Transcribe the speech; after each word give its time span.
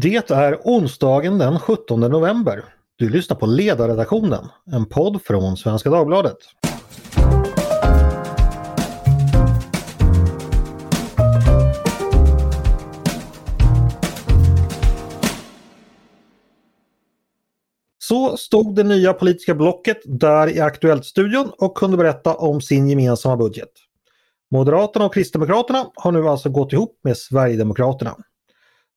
Det 0.00 0.30
är 0.30 0.58
onsdagen 0.64 1.38
den 1.38 1.58
17 1.58 2.00
november. 2.00 2.64
Du 2.96 3.08
lyssnar 3.08 3.36
på 3.36 3.46
Ledarredaktionen, 3.46 4.48
en 4.72 4.86
podd 4.86 5.22
från 5.22 5.56
Svenska 5.56 5.90
Dagbladet. 5.90 6.36
Så 17.98 18.36
stod 18.36 18.74
det 18.74 18.84
nya 18.84 19.12
politiska 19.12 19.54
blocket 19.54 19.98
där 20.04 20.56
i 20.56 20.60
Aktuellt-studion 20.60 21.52
och 21.58 21.76
kunde 21.76 21.96
berätta 21.96 22.34
om 22.34 22.60
sin 22.60 22.88
gemensamma 22.88 23.36
budget. 23.36 23.72
Moderaterna 24.50 25.04
och 25.04 25.14
Kristdemokraterna 25.14 25.86
har 25.94 26.12
nu 26.12 26.28
alltså 26.28 26.48
gått 26.48 26.72
ihop 26.72 27.00
med 27.04 27.16
Sverigedemokraterna. 27.16 28.16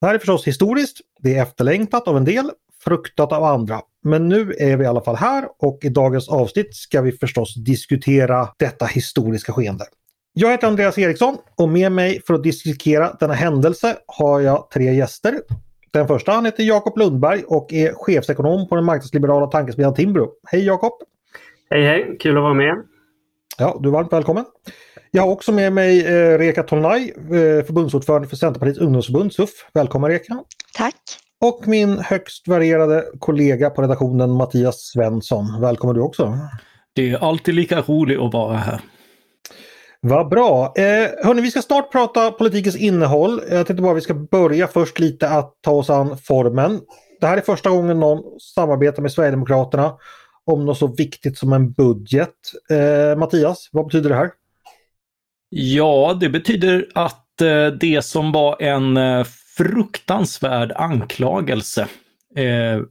Det 0.02 0.08
här 0.08 0.14
är 0.14 0.20
förstås 0.20 0.48
historiskt, 0.48 0.98
det 1.20 1.36
är 1.36 1.44
efterlängtat 1.44 2.08
av 2.08 2.18
en 2.18 2.26
del, 2.26 2.52
fruktat 2.84 3.32
av 3.32 3.44
andra. 3.44 3.82
Men 4.04 4.30
nu 4.30 4.54
är 4.60 4.78
vi 4.78 4.84
i 4.84 4.88
alla 4.88 5.02
fall 5.02 5.16
här 5.16 5.48
och 5.60 5.80
i 5.82 5.90
dagens 5.90 6.30
avsnitt 6.30 6.76
ska 6.76 7.02
vi 7.02 7.12
förstås 7.12 7.56
diskutera 7.56 8.48
detta 8.58 8.86
historiska 8.86 9.54
skeende. 9.54 9.86
Jag 10.34 10.52
heter 10.52 10.68
Andreas 10.68 10.98
Eriksson 10.98 11.38
och 11.56 11.70
med 11.70 11.92
mig 11.92 12.22
för 12.28 12.34
att 12.34 12.44
diskutera 12.44 13.14
denna 13.20 13.34
händelse 13.34 13.98
har 14.08 14.40
jag 14.40 14.70
tre 14.74 14.94
gäster. 14.94 15.40
Den 15.92 16.08
första 16.08 16.32
han 16.32 16.46
heter 16.46 16.64
Jakob 16.64 16.98
Lundberg 16.98 17.44
och 17.44 17.74
är 17.74 17.94
chefsekonom 17.94 18.68
på 18.68 18.76
den 18.76 18.86
marknadsliberala 18.86 19.48
tankesmedjan 19.48 19.94
Timbro. 19.94 20.30
Hej 20.48 20.66
Jakob! 20.66 20.94
Hej 21.70 21.84
hej, 21.84 22.18
kul 22.20 22.38
att 22.38 22.44
vara 22.44 22.54
med! 22.54 22.84
Ja, 23.58 23.80
du 23.82 23.90
är 23.90 23.94
varmt 23.94 24.14
välkommen! 24.14 24.46
Jag 25.14 25.24
har 25.24 25.30
också 25.32 25.52
med 25.52 25.74
mig 25.74 26.06
eh, 26.06 26.38
Reka 26.38 26.64
Tolnaj, 26.64 27.14
eh, 27.18 27.66
förbundsordförande 27.66 28.28
för 28.28 28.36
Centerpartiets 28.36 28.80
ungdomsförbund 28.80 29.34
SUF. 29.34 29.50
Välkommen 29.74 30.12
Reka! 30.12 30.44
Tack! 30.74 30.96
Och 31.42 31.68
min 31.68 31.98
högst 31.98 32.48
varierade 32.48 33.06
kollega 33.20 33.70
på 33.70 33.82
redaktionen 33.82 34.32
Mattias 34.32 34.82
Svensson. 34.82 35.62
Välkommen 35.62 35.96
du 35.96 36.02
också! 36.02 36.38
Det 36.94 37.10
är 37.10 37.18
alltid 37.18 37.56
lika 37.56 37.82
roligt 37.82 38.20
att 38.20 38.34
vara 38.34 38.58
här. 38.58 38.82
Vad 40.02 40.30
bra! 40.30 40.74
Eh, 40.76 41.26
hörni, 41.26 41.42
vi 41.42 41.52
ska 41.52 41.62
snart 41.62 41.92
prata 41.92 42.32
politikens 42.32 42.76
innehåll. 42.76 43.42
Jag 43.50 43.68
tänkte 43.68 43.84
bara 43.84 43.94
vi 43.94 44.02
ska 44.02 44.14
börja 44.14 44.68
först 44.68 45.00
lite 45.00 45.30
att 45.30 45.54
ta 45.62 45.72
oss 45.72 45.90
an 45.90 46.18
formen. 46.18 46.82
Det 47.22 47.28
här 47.28 47.38
är 47.38 47.42
första 47.42 47.70
gången 47.70 48.00
någon 48.00 48.40
samarbetar 48.40 49.02
med 49.02 49.12
Sverigedemokraterna 49.12 49.94
om 50.46 50.66
något 50.66 50.78
så 50.78 50.88
viktigt 50.88 51.38
som 51.38 51.54
en 51.54 51.72
budget. 51.72 52.36
Eh, 52.70 53.18
Mattias, 53.18 53.70
vad 53.72 53.86
betyder 53.86 54.10
det 54.10 54.16
här? 54.16 54.41
Ja, 55.54 56.18
det 56.20 56.30
betyder 56.30 56.88
att 56.94 57.42
eh, 57.42 57.68
det 57.68 58.06
som 58.06 58.32
var 58.32 58.62
en 58.62 58.98
eh, 58.98 59.24
fruktansvärd 59.58 60.72
anklagelse 60.76 61.88
eh, 62.36 62.82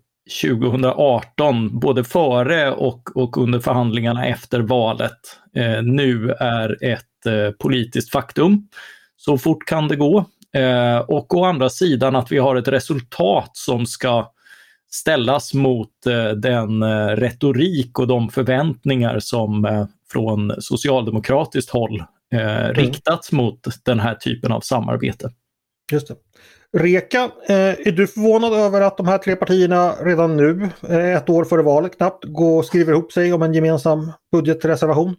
2018, 0.43 1.79
både 1.79 2.05
före 2.05 2.73
och, 2.73 3.17
och 3.17 3.37
under 3.39 3.61
förhandlingarna 3.61 4.27
efter 4.27 4.61
valet, 4.61 5.19
eh, 5.57 5.83
nu 5.83 6.31
är 6.31 6.85
ett 6.85 7.27
eh, 7.27 7.51
politiskt 7.51 8.11
faktum. 8.11 8.69
Så 9.17 9.39
fort 9.39 9.67
kan 9.67 9.89
det 9.89 9.97
gå. 9.97 10.25
Eh, 10.53 10.99
och 10.99 11.35
å 11.35 11.45
andra 11.45 11.71
sidan 11.71 12.17
att 12.17 12.33
vi 12.33 12.39
har 12.39 12.57
ett 12.57 12.69
resultat 12.69 13.51
som 13.53 13.87
ska 13.87 14.33
ställas 14.91 15.55
mot 15.55 16.07
eh, 16.07 16.31
den 16.31 16.83
eh, 16.83 17.07
retorik 17.07 17.99
och 17.99 18.07
de 18.07 18.29
förväntningar 18.29 19.19
som 19.19 19.65
eh, 19.65 19.87
från 20.13 20.53
socialdemokratiskt 20.59 21.71
håll 21.71 22.05
mm. 22.35 22.75
riktats 22.75 23.33
mot 23.33 23.61
den 23.85 24.01
här 24.01 24.15
typen 24.15 24.53
av 24.53 24.61
samarbete. 24.61 25.31
Just 25.93 26.09
det. 26.09 26.15
Reka, 26.79 27.31
är 27.47 27.93
du 27.93 28.07
förvånad 28.07 28.53
över 28.53 28.81
att 28.81 28.97
de 28.97 29.09
här 29.09 29.19
tre 29.19 29.37
partierna 29.37 29.93
redan 29.93 30.37
nu, 30.37 30.71
ett 30.89 31.29
år 31.29 31.45
före 31.45 31.63
valet 31.63 31.97
knappt, 31.97 32.25
går 32.25 32.59
och 32.59 32.65
skriver 32.65 32.93
ihop 32.93 33.13
sig 33.13 33.33
om 33.33 33.43
en 33.43 33.55
gemensam 33.55 34.13
budgetreservation? 34.33 35.17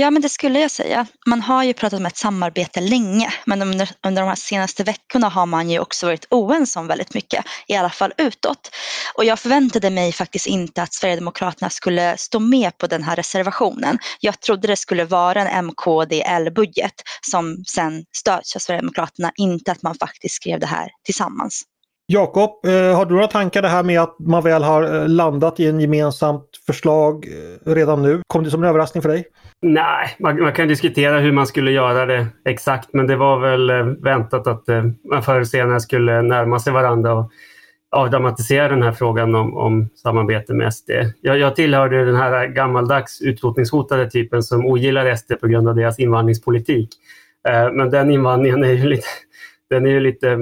Ja, 0.00 0.10
men 0.10 0.22
det 0.22 0.28
skulle 0.28 0.60
jag 0.60 0.70
säga. 0.70 1.06
Man 1.26 1.40
har 1.40 1.64
ju 1.64 1.72
pratat 1.74 2.00
om 2.00 2.06
ett 2.06 2.16
samarbete 2.16 2.80
länge, 2.80 3.34
men 3.44 3.62
under, 3.62 3.90
under 4.06 4.22
de 4.22 4.28
här 4.28 4.34
senaste 4.34 4.84
veckorna 4.84 5.28
har 5.28 5.46
man 5.46 5.70
ju 5.70 5.78
också 5.78 6.06
varit 6.06 6.26
oense 6.30 6.78
om 6.78 6.86
väldigt 6.86 7.14
mycket, 7.14 7.44
i 7.68 7.74
alla 7.74 7.90
fall 7.90 8.12
utåt. 8.18 8.70
Och 9.14 9.24
jag 9.24 9.38
förväntade 9.38 9.90
mig 9.90 10.12
faktiskt 10.12 10.46
inte 10.46 10.82
att 10.82 10.94
Sverigedemokraterna 10.94 11.70
skulle 11.70 12.16
stå 12.16 12.38
med 12.38 12.78
på 12.78 12.86
den 12.86 13.02
här 13.02 13.16
reservationen. 13.16 13.98
Jag 14.20 14.40
trodde 14.40 14.68
det 14.68 14.76
skulle 14.76 15.04
vara 15.04 15.48
en 15.48 15.66
MKDL-budget 15.66 16.94
som 17.30 17.64
sen 17.66 18.04
stöds 18.16 18.56
av 18.56 18.60
Sverigedemokraterna, 18.60 19.32
inte 19.36 19.72
att 19.72 19.82
man 19.82 19.94
faktiskt 19.94 20.34
skrev 20.34 20.60
det 20.60 20.66
här 20.66 20.88
tillsammans. 21.04 21.62
Jakob, 22.10 22.50
eh, 22.66 22.96
har 22.96 23.06
du 23.06 23.14
några 23.14 23.26
tankar 23.26 23.62
det 23.62 23.68
här 23.68 23.82
med 23.82 24.00
att 24.00 24.16
man 24.18 24.42
väl 24.42 24.62
har 24.62 24.82
eh, 24.82 25.08
landat 25.08 25.60
i 25.60 25.66
en 25.66 25.80
gemensamt 25.80 26.44
förslag 26.66 27.26
eh, 27.26 27.72
redan 27.72 28.02
nu? 28.02 28.22
Kom 28.26 28.44
det 28.44 28.50
som 28.50 28.62
en 28.62 28.68
överraskning 28.68 29.02
för 29.02 29.08
dig? 29.08 29.24
Nej, 29.62 30.16
man, 30.18 30.40
man, 30.40 30.52
kan 30.52 30.68
diskutera 30.68 31.18
hur 31.18 31.32
man 31.32 31.46
skulle 31.46 31.70
göra 31.70 32.06
det 32.06 32.26
exakt, 32.44 32.88
men 32.92 33.06
det 33.06 33.16
var 33.16 33.38
väl 33.38 33.70
väntat 34.02 34.46
att 34.46 34.64
man 35.10 35.22
förr 35.22 35.34
eller 35.34 35.44
senare 35.44 35.80
skulle 35.80 36.22
närma 36.22 36.58
sig 36.58 36.72
varandra 36.72 37.14
och 37.14 37.30
avdramatisera 37.90 38.68
den 38.68 38.82
här 38.82 38.92
frågan 38.92 39.34
om, 39.34 39.56
om 39.56 39.88
samarbete 39.94 40.54
med 40.54 40.74
SD. 40.74 40.90
Jag, 41.20 41.38
jag 41.38 41.56
tillhörde 41.56 42.04
den 42.04 42.16
här 42.16 42.46
gammaldags 42.46 43.20
utrotningshotade 43.22 44.10
typen 44.10 44.42
som 44.42 44.66
ogillar 44.66 45.14
SD 45.14 45.32
på 45.40 45.46
grund 45.46 45.68
av 45.68 45.74
deras 45.74 45.98
invandringspolitik. 45.98 46.88
Men 47.72 47.90
den 47.90 48.10
invandringen 48.10 48.64
är 48.64 48.72
ju 48.72 48.88
lite, 48.88 49.06
den 49.70 49.86
är 49.86 49.90
ju 49.90 50.00
lite 50.00 50.38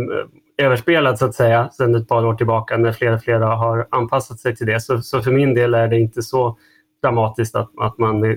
överspelad 0.59 1.19
så 1.19 1.25
att 1.25 1.35
säga 1.35 1.71
sedan 1.71 1.95
ett 1.95 2.09
par 2.09 2.27
år 2.27 2.35
tillbaka 2.35 2.77
när 2.77 2.93
fler 2.93 3.13
och 3.13 3.23
fler 3.23 3.41
har 3.41 3.89
anpassat 3.91 4.41
sig 4.41 4.57
till 4.57 4.67
det. 4.67 4.81
Så, 4.81 5.03
så 5.03 5.23
för 5.23 5.33
min 5.33 5.55
del 5.55 5.75
är 5.75 5.89
det 5.89 5.99
inte 5.99 6.23
så 6.23 6.59
dramatiskt 7.03 7.55
att, 7.55 7.71
att 7.81 7.99
man 7.99 8.25
eh, 8.25 8.37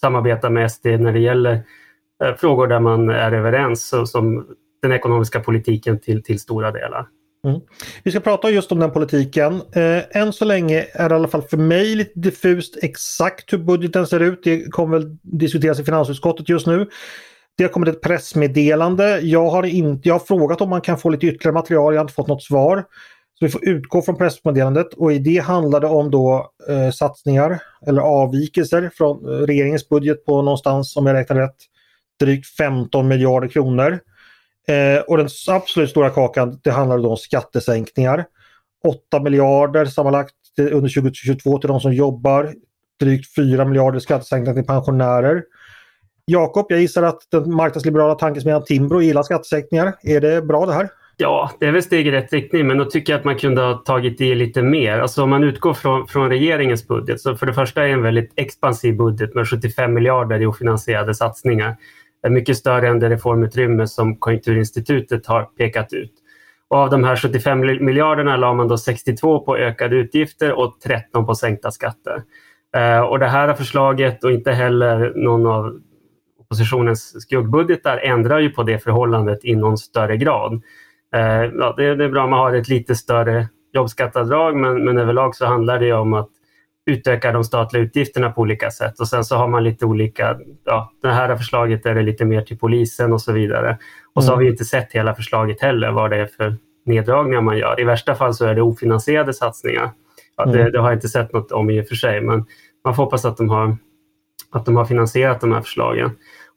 samarbetar 0.00 0.50
med 0.50 0.72
SD 0.72 0.86
när 0.86 1.12
det 1.12 1.20
gäller 1.20 1.62
eh, 2.24 2.34
frågor 2.34 2.66
där 2.66 2.80
man 2.80 3.10
är 3.10 3.32
överens, 3.32 3.88
så, 3.88 4.06
som 4.06 4.46
den 4.82 4.92
ekonomiska 4.92 5.40
politiken 5.40 6.00
till, 6.00 6.22
till 6.22 6.40
stora 6.40 6.70
delar. 6.70 7.06
Mm. 7.46 7.60
Vi 8.02 8.10
ska 8.10 8.20
prata 8.20 8.50
just 8.50 8.72
om 8.72 8.78
den 8.78 8.90
politiken. 8.90 9.62
Eh, 9.72 10.16
än 10.16 10.32
så 10.32 10.44
länge 10.44 10.86
är 10.92 11.08
det 11.08 11.12
i 11.14 11.16
alla 11.16 11.28
fall 11.28 11.42
för 11.42 11.56
mig 11.56 11.94
lite 11.94 12.20
diffust 12.20 12.78
exakt 12.82 13.52
hur 13.52 13.58
budgeten 13.58 14.06
ser 14.06 14.20
ut. 14.20 14.40
Det 14.44 14.70
kommer 14.70 14.98
väl 14.98 15.16
diskuteras 15.22 15.80
i 15.80 15.84
finansutskottet 15.84 16.48
just 16.48 16.66
nu. 16.66 16.88
Det 17.56 17.64
har 17.64 17.70
kommit 17.70 17.88
ett 17.88 18.02
pressmeddelande. 18.02 19.20
Jag 19.20 19.50
har, 19.50 19.62
in, 19.62 20.00
jag 20.04 20.14
har 20.14 20.18
frågat 20.18 20.60
om 20.60 20.70
man 20.70 20.80
kan 20.80 20.98
få 20.98 21.10
lite 21.10 21.26
ytterligare 21.26 21.54
material. 21.54 21.94
Jag 21.94 22.00
har 22.00 22.04
inte 22.04 22.14
fått 22.14 22.28
något 22.28 22.42
svar. 22.42 22.84
Så 23.38 23.44
vi 23.44 23.48
får 23.48 23.68
utgå 23.68 24.02
från 24.02 24.16
pressmeddelandet 24.16 24.94
och 24.94 25.12
i 25.12 25.18
det 25.18 25.38
handlar 25.38 25.80
det 25.80 25.86
om 25.86 26.10
då 26.10 26.50
eh, 26.68 26.90
satsningar 26.90 27.62
eller 27.86 28.02
avvikelser 28.02 28.90
från 28.94 29.28
eh, 29.28 29.46
regeringens 29.46 29.88
budget 29.88 30.24
på 30.24 30.42
någonstans, 30.42 30.96
om 30.96 31.06
jag 31.06 31.14
räknar 31.14 31.36
rätt, 31.36 31.56
drygt 32.20 32.46
15 32.46 33.08
miljarder 33.08 33.48
kronor. 33.48 33.98
Eh, 34.68 35.00
och 35.00 35.16
den 35.16 35.28
absolut 35.48 35.90
stora 35.90 36.10
kakan 36.10 36.60
det 36.62 36.70
handlar 36.70 36.98
då 36.98 37.10
om 37.10 37.16
skattesänkningar. 37.16 38.24
8 38.84 39.20
miljarder 39.20 39.84
sammanlagt 39.84 40.34
under 40.58 40.94
2022 40.94 41.58
till 41.58 41.68
de 41.68 41.80
som 41.80 41.92
jobbar. 41.92 42.54
Drygt 43.00 43.34
4 43.34 43.64
miljarder 43.64 43.98
skattesänkningar 43.98 44.54
till 44.54 44.66
pensionärer. 44.66 45.42
Jakob, 46.24 46.66
jag 46.68 46.80
gissar 46.80 47.02
att 47.02 47.20
den 47.30 47.54
marknadsliberala 47.54 48.14
tankesmedjan 48.14 48.64
Timbro 48.64 49.00
gillar 49.00 49.22
skattesänkningar. 49.22 49.94
Är 50.02 50.20
det 50.20 50.42
bra 50.42 50.66
det 50.66 50.72
här? 50.72 50.88
Ja, 51.16 51.50
det 51.60 51.66
är 51.66 51.72
väl 51.72 51.82
steg 51.82 52.06
i 52.06 52.10
rätt 52.10 52.32
riktning, 52.32 52.66
men 52.66 52.78
då 52.78 52.84
tycker 52.84 53.12
jag 53.12 53.18
att 53.18 53.24
man 53.24 53.38
kunde 53.38 53.62
ha 53.62 53.74
tagit 53.74 54.20
i 54.20 54.34
lite 54.34 54.62
mer. 54.62 54.98
Alltså 54.98 55.22
om 55.22 55.30
man 55.30 55.44
utgår 55.44 55.74
från, 55.74 56.08
från 56.08 56.28
regeringens 56.28 56.88
budget, 56.88 57.20
så 57.20 57.36
för 57.36 57.46
det 57.46 57.54
första 57.54 57.82
är 57.82 57.86
det 57.86 57.92
en 57.92 58.02
väldigt 58.02 58.32
expansiv 58.36 58.96
budget 58.96 59.34
med 59.34 59.48
75 59.48 59.94
miljarder 59.94 60.42
i 60.42 60.46
ofinansierade 60.46 61.14
satsningar. 61.14 61.76
Det 62.22 62.28
är 62.28 62.32
mycket 62.32 62.56
större 62.56 62.88
än 62.88 62.98
det 62.98 63.08
reformutrymme 63.08 63.86
som 63.86 64.16
Konjunkturinstitutet 64.16 65.26
har 65.26 65.42
pekat 65.42 65.92
ut. 65.92 66.12
Och 66.68 66.78
av 66.78 66.90
de 66.90 67.04
här 67.04 67.16
75 67.16 67.60
miljarderna 67.60 68.36
la 68.36 68.54
man 68.54 68.68
då 68.68 68.78
62 68.78 69.40
på 69.40 69.56
ökade 69.56 69.96
utgifter 69.96 70.52
och 70.52 70.80
13 70.84 71.26
på 71.26 71.34
sänkta 71.34 71.70
skatter. 71.70 72.22
Eh, 72.76 73.00
och 73.00 73.18
det 73.18 73.26
här 73.26 73.54
förslaget 73.54 74.24
och 74.24 74.32
inte 74.32 74.52
heller 74.52 75.12
någon 75.16 75.46
av 75.46 75.80
oppositionens 76.52 77.22
skuggbudgetar 77.22 77.98
ändrar 77.98 78.38
ju 78.38 78.50
på 78.50 78.62
det 78.62 78.78
förhållandet 78.78 79.44
i 79.44 79.56
någon 79.56 79.78
större 79.78 80.16
grad. 80.16 80.62
Eh, 81.14 81.44
ja, 81.58 81.74
det, 81.76 81.84
är 81.84 82.08
bra 82.08 82.24
om 82.24 82.30
man 82.30 82.38
har 82.38 82.54
ett 82.54 82.68
lite 82.68 82.94
större 82.94 83.48
jobbskattavdrag 83.74 84.56
men, 84.56 84.84
men 84.84 84.98
överlag 84.98 85.36
så 85.36 85.46
handlar 85.46 85.78
det 85.78 85.92
om 85.92 86.12
att 86.12 86.28
utöka 86.86 87.32
de 87.32 87.44
statliga 87.44 87.82
utgifterna 87.82 88.30
på 88.30 88.40
olika 88.40 88.70
sätt 88.70 89.00
och 89.00 89.08
sen 89.08 89.24
så 89.24 89.36
har 89.36 89.48
man 89.48 89.64
lite 89.64 89.86
olika, 89.86 90.36
ja 90.64 90.92
det 91.02 91.08
här 91.08 91.36
förslaget 91.36 91.86
är 91.86 91.94
det 91.94 92.02
lite 92.02 92.24
mer 92.24 92.42
till 92.42 92.58
polisen 92.58 93.12
och 93.12 93.20
så 93.20 93.32
vidare. 93.32 93.78
Och 94.14 94.24
så 94.24 94.30
har 94.30 94.38
vi 94.38 94.44
mm. 94.44 94.52
inte 94.52 94.64
sett 94.64 94.92
hela 94.92 95.14
förslaget 95.14 95.60
heller 95.60 95.90
vad 95.90 96.10
det 96.10 96.16
är 96.16 96.26
för 96.26 96.56
neddragningar 96.86 97.40
man 97.40 97.58
gör. 97.58 97.80
I 97.80 97.84
värsta 97.84 98.14
fall 98.14 98.34
så 98.34 98.46
är 98.46 98.54
det 98.54 98.62
ofinansierade 98.62 99.34
satsningar. 99.34 99.90
Ja, 100.36 100.44
det, 100.44 100.60
mm. 100.60 100.72
det 100.72 100.78
har 100.78 100.88
jag 100.88 100.96
inte 100.96 101.08
sett 101.08 101.32
något 101.32 101.52
om 101.52 101.70
i 101.70 101.80
och 101.80 101.86
för 101.86 101.94
sig 101.94 102.20
men 102.20 102.44
man 102.84 102.94
får 102.94 103.04
hoppas 103.04 103.24
att 103.24 103.36
de 103.36 103.48
har, 103.48 103.76
att 104.52 104.64
de 104.64 104.76
har 104.76 104.84
finansierat 104.84 105.40
de 105.40 105.52
här 105.52 105.60
förslagen. 105.60 106.10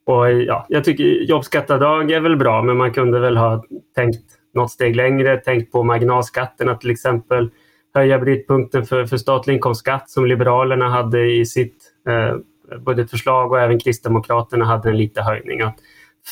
Och 0.06 0.31
ja, 0.31 0.66
jag 0.69 0.84
tycker 0.84 1.04
jobbskatteavdrag 1.04 2.12
är 2.12 2.19
väl 2.19 2.38
bra 2.38 2.63
men 2.63 2.78
man 2.78 2.94
kunde 2.94 3.19
väl 3.19 3.38
ha 3.38 3.63
tänkt 3.96 4.24
något 4.54 4.72
steg 4.72 4.96
längre, 4.96 5.38
tänkt 5.38 5.72
på 5.72 5.84
marginalskatterna 5.84 6.75
till 6.75 6.92
exempel, 6.92 7.50
höja 7.94 8.19
brytpunkten 8.19 8.86
för, 8.86 9.06
för 9.06 9.18
statlig 9.18 9.54
inkomstskatt 9.54 10.10
som 10.10 10.25
Liberalerna 10.25 10.90
hade 10.90 11.31
i 11.31 11.46
sitt 11.46 11.94
eh, 12.10 12.36
budgetförslag 12.80 13.52
och 13.52 13.60
även 13.60 13.80
Kristdemokraterna 13.80 14.66
hade 14.66 14.90
en 14.90 14.98
liten 14.98 15.24
höjning. 15.24 15.62
Att 15.62 15.75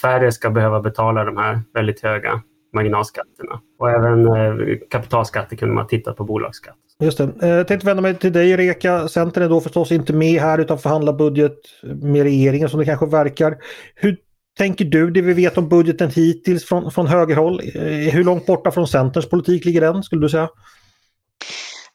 färre 0.02 0.32
ska 0.32 0.50
behöva 0.50 0.80
betala 0.80 1.24
de 1.24 1.38
här 1.38 1.62
väldigt 1.74 2.04
höga 2.04 2.42
marginalskatterna. 2.74 3.60
Och 3.80 3.90
även 3.90 4.28
eh, 4.28 4.78
kapitalskatter 4.90 5.56
kunde 5.56 5.76
man 5.76 5.88
titta 5.88 6.14
på 6.14 6.24
bolagsskatt. 6.24 6.76
Just 7.00 7.18
det. 7.18 7.30
Eh, 7.42 7.50
jag 7.50 7.68
tänkte 7.68 7.88
vända 7.88 8.02
mig 8.02 8.16
till 8.16 8.34
dig 8.34 8.58
Reka. 8.58 9.08
Centern 9.08 9.44
är 9.44 9.50
då 9.50 9.62
förstås 9.62 9.92
inte 9.92 10.14
med 10.14 10.42
här 10.42 10.60
utan 10.60 10.80
förhandlar 10.80 11.14
budget 11.14 11.58
med 12.02 12.24
regeringen 12.24 12.70
som 12.70 12.80
det 12.80 12.86
kanske 12.86 13.06
verkar. 13.06 13.58
Hur 13.96 14.18
tänker 14.58 14.86
du 14.86 15.12
det 15.12 15.22
vi 15.22 15.34
vet 15.34 15.58
om 15.58 15.70
budgeten 15.70 16.10
hittills 16.10 16.66
från, 16.66 16.92
från 16.92 17.08
högerhåll? 17.08 17.62
Eh, 17.76 18.14
hur 18.14 18.24
långt 18.24 18.46
borta 18.46 18.72
från 18.72 18.88
Centerns 18.88 19.30
politik 19.30 19.66
ligger 19.66 19.82
den 19.82 20.04
skulle 20.04 20.22
du 20.22 20.30
säga? 20.30 20.50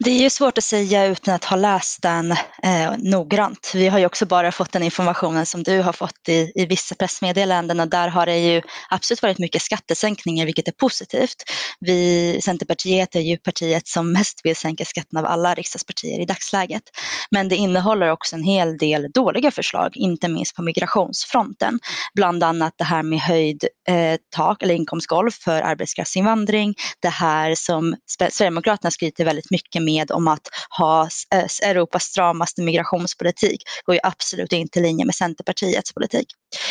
Det 0.04 0.10
är 0.10 0.22
ju 0.22 0.30
svårt 0.30 0.58
att 0.58 0.64
säga 0.64 1.06
utan 1.06 1.34
att 1.34 1.44
ha 1.44 1.56
läst 1.56 2.02
den 2.02 2.32
eh, 2.62 2.92
noggrant. 2.98 3.72
Vi 3.74 3.88
har 3.88 3.98
ju 3.98 4.06
också 4.06 4.26
bara 4.26 4.52
fått 4.52 4.72
den 4.72 4.82
informationen 4.82 5.46
som 5.46 5.62
du 5.62 5.80
har 5.80 5.92
fått 5.92 6.28
i, 6.28 6.52
i 6.54 6.66
vissa 6.66 6.94
pressmeddelanden 6.94 7.80
och 7.80 7.88
där 7.88 8.08
har 8.08 8.26
det 8.26 8.38
ju 8.38 8.62
absolut 8.90 9.22
varit 9.22 9.38
mycket 9.38 9.62
skattesänkningar 9.62 10.44
vilket 10.46 10.68
är 10.68 10.72
positivt. 10.72 11.36
Vi, 11.80 12.40
Centerpartiet 12.42 13.16
är 13.16 13.20
ju 13.20 13.36
partiet 13.36 13.88
som 13.88 14.12
mest 14.12 14.40
vill 14.44 14.56
sänka 14.56 14.84
skatten 14.84 15.18
av 15.18 15.26
alla 15.26 15.54
riksdagspartier 15.54 16.20
i 16.20 16.24
dagsläget. 16.24 16.82
Men 17.30 17.48
det 17.48 17.56
innehåller 17.56 18.10
också 18.10 18.36
en 18.36 18.42
hel 18.42 18.78
del 18.78 19.10
dåliga 19.14 19.50
förslag, 19.50 19.96
inte 19.96 20.28
minst 20.28 20.56
på 20.56 20.62
migrationsfronten. 20.62 21.78
Bland 22.14 22.44
annat 22.44 22.74
det 22.76 22.84
här 22.84 23.02
med 23.02 23.20
höjd 23.20 23.64
eh, 23.88 24.16
tak 24.36 24.62
eller 24.62 24.74
inkomstgolv 24.74 25.30
för 25.30 25.62
arbetskraftsinvandring. 25.62 26.74
Det 27.00 27.08
här 27.08 27.54
som 27.54 27.96
Sverigedemokraterna 28.30 28.90
skryter 28.90 29.24
väldigt 29.24 29.50
mycket 29.50 29.82
med 29.82 29.87
om 30.10 30.28
att 30.28 30.48
ha 30.78 31.08
eh, 31.34 31.68
Europas 31.68 32.02
stramaste 32.02 32.62
migrationspolitik 32.62 33.62
går 33.84 33.94
ju 33.94 34.00
absolut 34.02 34.52
inte 34.52 34.78
i 34.78 34.82
linje 34.82 35.04
med 35.04 35.14
Centerpartiets 35.14 35.92
politik. 35.92 36.26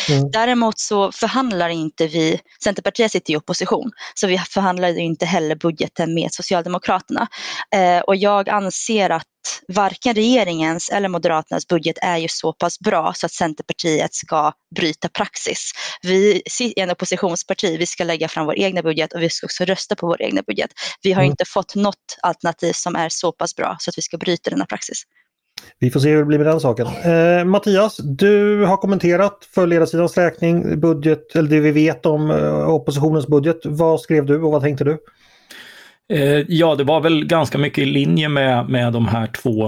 Mm. 0.08 0.30
Däremot 0.30 0.78
så 0.78 1.12
förhandlar 1.12 1.68
inte 1.68 2.06
vi, 2.06 2.40
Centerpartiet 2.64 3.12
sitter 3.12 3.32
i 3.32 3.36
opposition, 3.36 3.90
så 4.14 4.26
vi 4.26 4.38
förhandlar 4.38 4.98
inte 4.98 5.26
heller 5.26 5.56
budgeten 5.56 6.14
med 6.14 6.32
Socialdemokraterna. 6.32 7.28
Eh, 7.74 7.98
och 7.98 8.16
jag 8.16 8.48
anser 8.48 9.10
att 9.10 9.26
varken 9.68 10.14
regeringens 10.14 10.90
eller 10.90 11.08
Moderaternas 11.08 11.66
budget 11.66 11.96
är 12.02 12.16
ju 12.16 12.28
så 12.28 12.52
pass 12.52 12.78
bra 12.80 13.12
så 13.16 13.26
att 13.26 13.32
Centerpartiet 13.32 14.14
ska 14.14 14.52
bryta 14.76 15.08
praxis. 15.08 15.70
Vi 16.02 16.42
är 16.58 16.82
en 16.82 16.90
oppositionsparti, 16.90 17.76
vi 17.78 17.86
ska 17.86 18.04
lägga 18.04 18.28
fram 18.28 18.46
vår 18.46 18.58
egna 18.58 18.82
budget 18.82 19.12
och 19.12 19.22
vi 19.22 19.30
ska 19.30 19.46
också 19.46 19.64
rösta 19.64 19.96
på 19.96 20.06
vår 20.06 20.22
egna 20.22 20.42
budget. 20.42 20.70
Vi 21.02 21.12
har 21.12 21.22
mm. 21.22 21.30
inte 21.30 21.44
fått 21.44 21.74
något 21.74 22.18
alternativ 22.22 22.72
som 22.72 22.96
är 22.96 23.08
så 23.08 23.32
pass 23.32 23.56
bra 23.56 23.76
så 23.80 23.90
att 23.90 23.98
vi 23.98 24.02
ska 24.02 24.18
bryta 24.18 24.50
denna 24.50 24.66
praxis. 24.66 25.02
Vi 25.78 25.90
får 25.90 26.00
se 26.00 26.10
hur 26.10 26.18
det 26.18 26.24
blir 26.24 26.38
med 26.38 26.46
den 26.46 26.60
saken. 26.60 26.86
Eh, 26.86 27.44
Mattias, 27.44 27.96
du 27.96 28.64
har 28.64 28.76
kommenterat 28.76 29.48
för 29.54 29.66
ledarsidans 29.66 30.16
räkning 30.16 30.80
budget, 30.80 31.36
eller 31.36 31.50
det 31.50 31.60
vi 31.60 31.70
vet 31.70 32.06
om 32.06 32.30
eh, 32.30 32.68
oppositionens 32.68 33.26
budget. 33.26 33.60
Vad 33.64 34.00
skrev 34.00 34.26
du 34.26 34.42
och 34.42 34.52
vad 34.52 34.62
tänkte 34.62 34.84
du? 34.84 34.98
Eh, 36.12 36.44
ja, 36.48 36.74
det 36.74 36.84
var 36.84 37.00
väl 37.00 37.24
ganska 37.24 37.58
mycket 37.58 37.82
i 37.82 37.86
linje 37.86 38.28
med, 38.28 38.68
med 38.68 38.92
de 38.92 39.08
här 39.08 39.26
två 39.26 39.64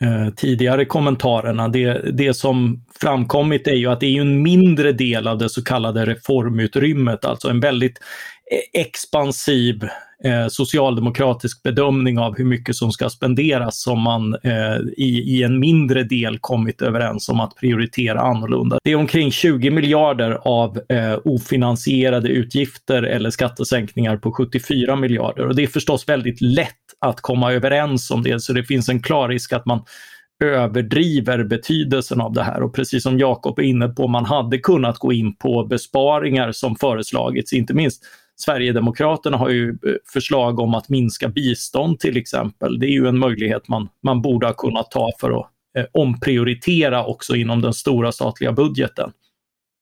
eh, 0.00 0.34
tidigare 0.36 0.84
kommentarerna. 0.84 1.68
Det, 1.68 1.92
det 2.12 2.34
som 2.34 2.84
framkommit 3.00 3.66
är 3.66 3.74
ju 3.74 3.86
att 3.86 4.00
det 4.00 4.06
är 4.06 4.20
en 4.20 4.42
mindre 4.42 4.92
del 4.92 5.28
av 5.28 5.38
det 5.38 5.48
så 5.48 5.64
kallade 5.64 6.06
reformutrymmet, 6.06 7.24
alltså 7.24 7.48
en 7.48 7.60
väldigt 7.60 7.98
eh, 8.50 8.80
expansiv 8.80 9.88
eh, 10.24 10.48
socialdemokratisk 10.48 11.62
bedömning 11.62 12.18
av 12.18 12.36
hur 12.36 12.44
mycket 12.44 12.76
som 12.76 12.92
ska 12.92 13.08
spenderas 13.08 13.82
som 13.82 14.00
man 14.00 14.34
eh, 14.34 14.76
i, 14.96 15.36
i 15.36 15.42
en 15.42 15.58
mindre 15.58 16.02
del 16.02 16.38
kommit 16.38 16.82
överens 16.82 17.28
om 17.28 17.40
att 17.40 17.56
prioritera 17.56 18.20
annorlunda. 18.20 18.78
Det 18.84 18.90
är 18.90 18.96
omkring 18.96 19.30
20 19.30 19.70
miljarder 19.70 20.38
av 20.44 20.80
eh, 20.88 21.18
ofinansierade 21.24 22.28
utgifter 22.28 23.02
eller 23.02 23.30
skattesänkningar 23.30 24.16
på 24.16 24.32
74 24.32 24.96
miljarder 24.96 25.46
och 25.46 25.54
det 25.54 25.62
är 25.62 25.66
förstås 25.66 26.08
väldigt 26.08 26.40
lätt 26.40 26.74
att 27.00 27.20
komma 27.20 27.52
överens 27.52 28.10
om 28.10 28.22
det 28.22 28.42
så 28.42 28.52
det 28.52 28.64
finns 28.64 28.88
en 28.88 29.02
klar 29.02 29.28
risk 29.28 29.52
att 29.52 29.66
man 29.66 29.82
överdriver 30.44 31.44
betydelsen 31.44 32.20
av 32.20 32.32
det 32.32 32.42
här 32.42 32.62
och 32.62 32.74
precis 32.74 33.02
som 33.02 33.18
Jakob 33.18 33.58
är 33.58 33.62
inne 33.62 33.88
på, 33.88 34.08
man 34.08 34.24
hade 34.24 34.58
kunnat 34.58 34.98
gå 34.98 35.12
in 35.12 35.36
på 35.36 35.64
besparingar 35.64 36.52
som 36.52 36.76
föreslagits, 36.76 37.52
inte 37.52 37.74
minst 37.74 38.02
Sverigedemokraterna 38.40 39.36
har 39.36 39.48
ju 39.48 39.68
eh, 39.70 39.94
förslag 40.12 40.60
om 40.60 40.74
att 40.74 40.88
minska 40.88 41.28
bistånd 41.28 42.00
till 42.00 42.16
exempel. 42.16 42.78
Det 42.78 42.86
är 42.86 42.90
ju 42.90 43.06
en 43.06 43.18
möjlighet 43.18 43.68
man, 43.68 43.88
man 44.02 44.22
borde 44.22 44.46
ha 44.46 44.52
kunnat 44.52 44.90
ta 44.90 45.10
för 45.20 45.40
att 45.40 45.46
eh, 45.78 45.84
omprioritera 45.92 47.04
också 47.04 47.36
inom 47.36 47.62
den 47.62 47.74
stora 47.74 48.12
statliga 48.12 48.52
budgeten. 48.52 49.12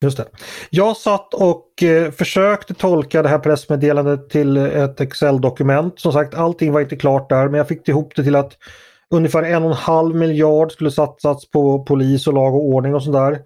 Just 0.02 0.16
det. 0.16 0.26
Jag 0.70 0.96
satt 0.96 1.34
och 1.34 1.82
eh, 1.82 2.10
försökte 2.10 2.74
tolka 2.74 3.22
det 3.22 3.28
här 3.28 3.38
pressmeddelandet 3.38 4.30
till 4.30 4.56
ett 4.56 5.00
Excel-dokument. 5.00 6.00
Som 6.00 6.12
sagt, 6.12 6.34
allting 6.34 6.72
var 6.72 6.80
inte 6.80 6.96
klart 6.96 7.28
där, 7.28 7.48
men 7.48 7.58
jag 7.58 7.68
fick 7.68 7.88
ihop 7.88 8.16
det 8.16 8.24
till 8.24 8.36
att 8.36 8.52
ungefär 9.10 9.42
en 9.42 9.62
och 9.62 9.70
en 9.70 9.76
halv 9.76 10.16
miljard 10.16 10.72
skulle 10.72 10.90
satsas 10.90 11.50
på 11.50 11.84
polis 11.84 12.26
och 12.26 12.34
lag 12.34 12.54
och 12.54 12.64
ordning 12.64 12.94
och 12.94 13.02
sådär. 13.02 13.38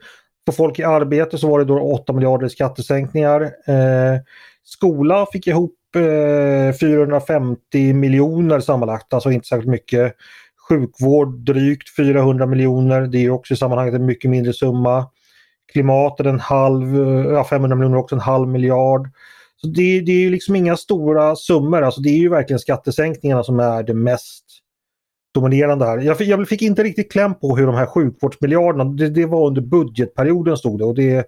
För 0.46 0.52
folk 0.52 0.78
i 0.78 0.84
arbete 0.84 1.38
så 1.38 1.48
var 1.48 1.58
det 1.58 1.64
då 1.64 1.80
8 1.80 2.12
miljarder 2.12 2.46
i 2.46 2.50
skattesänkningar. 2.50 3.42
Eh, 3.42 4.20
Skola 4.64 5.26
fick 5.32 5.46
ihop 5.46 5.76
eh, 5.96 6.76
450 6.80 7.92
miljoner 7.92 8.60
sammanlagt, 8.60 9.14
alltså 9.14 9.30
inte 9.30 9.48
särskilt 9.48 9.70
mycket. 9.70 10.14
Sjukvård 10.68 11.44
drygt 11.44 11.96
400 11.96 12.46
miljoner, 12.46 13.00
det 13.00 13.18
är 13.18 13.30
också 13.30 13.54
i 13.54 13.56
sammanhanget 13.56 13.94
en 13.94 14.06
mycket 14.06 14.30
mindre 14.30 14.52
summa. 14.52 15.06
Klimatet 15.72 16.26
en 16.26 16.40
halv, 16.40 17.02
eh, 17.02 17.32
ja 17.32 17.44
500 17.44 17.76
miljoner 17.76 17.98
också 17.98 18.14
en 18.14 18.20
halv 18.20 18.48
miljard. 18.48 19.08
Så 19.56 19.66
det, 19.66 20.00
det 20.00 20.12
är 20.12 20.30
liksom 20.30 20.56
inga 20.56 20.76
stora 20.76 21.36
summor, 21.36 21.82
alltså 21.82 22.00
det 22.00 22.08
är 22.08 22.18
ju 22.18 22.28
verkligen 22.28 22.60
skattesänkningarna 22.60 23.42
som 23.42 23.60
är 23.60 23.82
det 23.82 23.94
mest 23.94 24.44
dominerande 25.34 25.84
här. 25.84 25.98
Jag 25.98 26.18
fick, 26.18 26.28
jag 26.28 26.48
fick 26.48 26.62
inte 26.62 26.82
riktigt 26.82 27.12
kläm 27.12 27.34
på 27.34 27.56
hur 27.56 27.66
de 27.66 27.74
här 27.74 27.86
sjukvårdsmiljarderna, 27.86 28.84
det, 28.84 29.08
det 29.08 29.26
var 29.26 29.46
under 29.46 29.62
budgetperioden 29.62 30.56
stod 30.56 30.78
det 30.78 30.84
och 30.84 30.94
det 30.94 31.10
är 31.10 31.24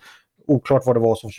oklart 0.47 0.83
vad 0.87 0.97
det 0.97 1.01
var 1.01 1.15
som 1.15 1.31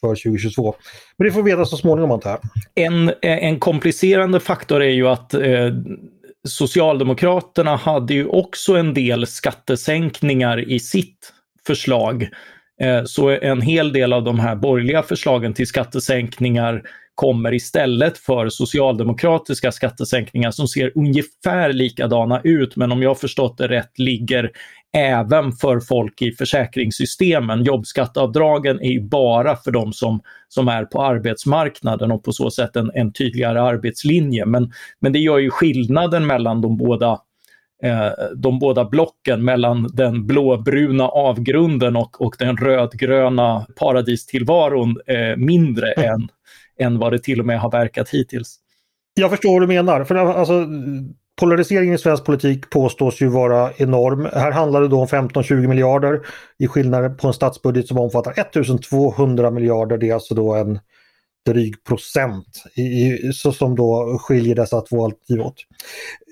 för 0.00 0.08
2022. 0.08 0.74
Men 1.16 1.26
det 1.26 1.32
får 1.32 1.42
vi 1.42 1.50
veta 1.50 1.64
så 1.64 1.76
småningom 1.76 2.10
antar 2.10 2.30
jag. 2.30 2.40
En, 2.86 3.08
eh, 3.08 3.14
en 3.22 3.58
komplicerande 3.60 4.40
faktor 4.40 4.82
är 4.82 4.90
ju 4.90 5.08
att 5.08 5.34
eh, 5.34 5.70
Socialdemokraterna 6.48 7.76
hade 7.76 8.14
ju 8.14 8.26
också 8.26 8.76
en 8.76 8.94
del 8.94 9.26
skattesänkningar 9.26 10.70
i 10.70 10.80
sitt 10.80 11.32
förslag. 11.66 12.28
Eh, 12.80 13.04
så 13.04 13.28
en 13.28 13.60
hel 13.60 13.92
del 13.92 14.12
av 14.12 14.24
de 14.24 14.38
här 14.38 14.56
borgerliga 14.56 15.02
förslagen 15.02 15.54
till 15.54 15.66
skattesänkningar 15.66 16.82
kommer 17.14 17.54
istället 17.54 18.18
för 18.18 18.48
socialdemokratiska 18.48 19.72
skattesänkningar 19.72 20.50
som 20.50 20.68
ser 20.68 20.92
ungefär 20.94 21.72
likadana 21.72 22.40
ut, 22.44 22.76
men 22.76 22.92
om 22.92 23.02
jag 23.02 23.20
förstått 23.20 23.58
det 23.58 23.68
rätt 23.68 23.98
ligger 23.98 24.50
även 24.92 25.52
för 25.52 25.80
folk 25.80 26.22
i 26.22 26.32
försäkringssystemen. 26.32 27.64
Jobbskatteavdragen 27.64 28.80
är 28.80 28.90
ju 28.90 29.00
bara 29.00 29.56
för 29.56 29.70
de 29.70 29.92
som, 29.92 30.20
som 30.48 30.68
är 30.68 30.84
på 30.84 31.02
arbetsmarknaden 31.02 32.12
och 32.12 32.24
på 32.24 32.32
så 32.32 32.50
sätt 32.50 32.76
en, 32.76 32.90
en 32.94 33.12
tydligare 33.12 33.62
arbetslinje. 33.62 34.46
Men, 34.46 34.72
men 35.00 35.12
det 35.12 35.18
gör 35.18 35.38
ju 35.38 35.50
skillnaden 35.50 36.26
mellan 36.26 36.60
de 36.60 36.76
båda 36.76 37.20
eh, 37.82 38.08
de 38.36 38.58
båda 38.58 38.84
blocken 38.84 39.44
mellan 39.44 39.88
den 39.92 40.26
blåbruna 40.26 41.08
avgrunden 41.08 41.96
och, 41.96 42.20
och 42.20 42.36
den 42.38 42.56
rödgröna 42.56 43.66
paradistillvaron 43.76 44.96
eh, 45.06 45.36
mindre 45.36 45.92
mm. 45.92 46.14
än, 46.14 46.28
än 46.80 46.98
vad 46.98 47.12
det 47.12 47.18
till 47.18 47.40
och 47.40 47.46
med 47.46 47.60
har 47.60 47.70
verkat 47.70 48.08
hittills. 48.08 48.56
Jag 49.14 49.30
förstår 49.30 49.52
vad 49.52 49.62
du 49.62 49.66
menar. 49.66 50.04
För 50.04 50.14
alltså, 50.14 50.66
polariseringen 51.40 51.94
i 51.94 51.98
svensk 51.98 52.24
politik 52.24 52.70
påstås 52.70 53.22
ju 53.22 53.28
vara 53.28 53.72
enorm. 53.76 54.28
Här 54.32 54.50
handlar 54.50 54.80
det 54.80 54.88
då 54.88 55.00
om 55.00 55.06
15-20 55.06 55.66
miljarder 55.66 56.20
i 56.58 56.66
skillnad 56.66 57.18
på 57.18 57.26
en 57.26 57.34
statsbudget 57.34 57.88
som 57.88 57.98
omfattar 57.98 58.32
1200 58.40 59.50
miljarder. 59.50 59.98
Det 59.98 60.10
är 60.10 60.14
alltså 60.14 60.34
då 60.34 60.54
en 60.54 60.78
dryg 61.46 61.84
procent 61.84 62.64
i, 62.74 63.18
så 63.32 63.52
som 63.52 63.76
då 63.76 64.18
skiljer 64.20 64.54
dessa 64.54 64.80
två 64.80 65.04
alternativ 65.04 65.40
åt. 65.40 65.54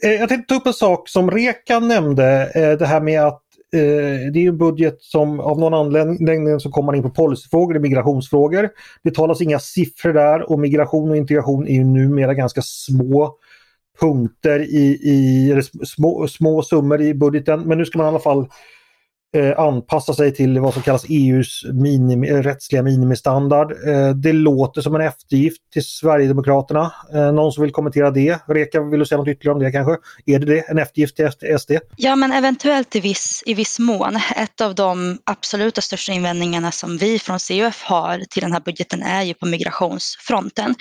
Eh, 0.04 0.12
jag 0.12 0.28
tänkte 0.28 0.54
ta 0.54 0.60
upp 0.60 0.66
en 0.66 0.72
sak 0.72 1.08
som 1.08 1.30
Reka 1.30 1.80
nämnde, 1.80 2.50
eh, 2.54 2.78
det 2.78 2.86
här 2.86 3.00
med 3.00 3.22
att 3.22 3.42
eh, 3.74 4.32
det 4.32 4.44
är 4.44 4.48
en 4.48 4.58
budget 4.58 4.96
som 5.00 5.40
av 5.40 5.58
någon 5.58 5.74
anledning 5.74 6.60
så 6.60 6.70
kommer 6.70 6.86
man 6.86 6.94
in 6.94 7.02
på 7.02 7.10
policyfrågor, 7.10 7.74
det 7.74 7.80
migrationsfrågor. 7.80 8.70
Det 9.02 9.14
talas 9.14 9.40
inga 9.40 9.58
siffror 9.58 10.12
där 10.12 10.50
och 10.50 10.58
migration 10.58 11.10
och 11.10 11.16
integration 11.16 11.66
är 11.66 11.72
ju 11.72 11.84
numera 11.84 12.34
ganska 12.34 12.62
små 12.62 13.38
punkter 14.00 14.60
i, 14.60 14.98
i 15.02 15.62
små, 15.86 16.28
små 16.28 16.62
summor 16.62 17.00
i 17.00 17.14
budgeten. 17.14 17.60
Men 17.60 17.78
nu 17.78 17.84
ska 17.84 17.98
man 17.98 18.06
i 18.06 18.08
alla 18.08 18.18
fall 18.18 18.48
Eh, 19.36 19.58
anpassa 19.58 20.14
sig 20.14 20.34
till 20.34 20.60
vad 20.60 20.74
som 20.74 20.82
kallas 20.82 21.04
EUs 21.08 21.64
minimi, 21.72 22.28
eh, 22.28 22.36
rättsliga 22.36 22.82
minimistandard. 22.82 23.72
Eh, 23.72 24.10
det 24.10 24.32
låter 24.32 24.80
som 24.80 24.94
en 24.94 25.00
eftergift 25.00 25.62
till 25.72 25.84
Sverigedemokraterna. 25.84 26.92
Någon 27.12 27.52
som 27.52 27.62
vill 27.62 27.72
kommentera 27.72 28.10
det? 28.10 28.38
Reka, 28.48 28.82
vill 28.82 29.00
du 29.00 29.06
säga 29.06 29.18
något 29.18 29.28
ytterligare 29.28 29.54
om 29.54 29.62
det 29.62 29.72
kanske? 29.72 29.96
Är 30.26 30.38
det 30.38 30.46
det, 30.46 30.70
en 30.70 30.78
eftergift 30.78 31.16
till 31.16 31.58
SD? 31.58 31.70
Ja, 31.96 32.16
men 32.16 32.32
eventuellt 32.32 32.96
i 32.96 33.00
viss, 33.00 33.42
i 33.46 33.54
viss 33.54 33.78
mån. 33.78 34.18
Ett 34.36 34.60
av 34.60 34.74
de 34.74 35.18
absoluta 35.24 35.80
största 35.80 36.12
invändningarna 36.12 36.70
som 36.70 36.98
vi 36.98 37.18
från 37.18 37.38
CUF 37.38 37.82
har 37.82 38.18
till 38.30 38.42
den 38.42 38.52
här 38.52 38.60
budgeten 38.60 39.02
är 39.02 39.22
ju 39.22 39.34
på 39.34 39.46
migrationsfronten. 39.46 40.74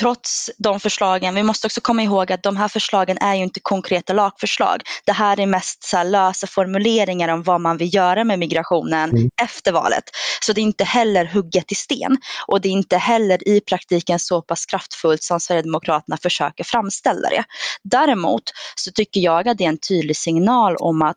Trots 0.00 0.50
de 0.58 0.80
förslagen, 0.80 1.34
vi 1.34 1.42
måste 1.42 1.66
också 1.66 1.80
komma 1.80 2.02
ihåg 2.02 2.32
att 2.32 2.42
de 2.42 2.56
här 2.56 2.68
förslagen 2.68 3.18
är 3.18 3.34
ju 3.34 3.42
inte 3.42 3.60
konkreta 3.60 4.12
lagförslag. 4.12 4.82
Det 5.04 5.12
här 5.12 5.40
är 5.40 5.46
mest 5.46 5.84
så 5.84 6.02
lösa 6.02 6.46
formuleringar 6.46 7.28
om 7.28 7.42
vad 7.42 7.60
man 7.60 7.76
vill 7.76 7.89
göra 7.94 8.24
med 8.24 8.38
migrationen 8.38 9.10
mm. 9.10 9.30
efter 9.42 9.72
valet. 9.72 10.04
Så 10.42 10.52
det 10.52 10.60
är 10.60 10.62
inte 10.62 10.84
heller 10.84 11.24
hugget 11.24 11.72
i 11.72 11.74
sten 11.74 12.18
och 12.46 12.60
det 12.60 12.68
är 12.68 12.72
inte 12.72 12.96
heller 12.96 13.48
i 13.48 13.60
praktiken 13.60 14.18
så 14.18 14.42
pass 14.42 14.66
kraftfullt 14.66 15.22
som 15.22 15.40
Sverigedemokraterna 15.40 16.16
försöker 16.16 16.64
framställa 16.64 17.28
det. 17.28 17.44
Däremot 17.82 18.42
så 18.74 18.92
tycker 18.92 19.20
jag 19.20 19.48
att 19.48 19.58
det 19.58 19.64
är 19.64 19.68
en 19.68 19.78
tydlig 19.78 20.16
signal 20.16 20.76
om 20.76 21.02
att 21.02 21.16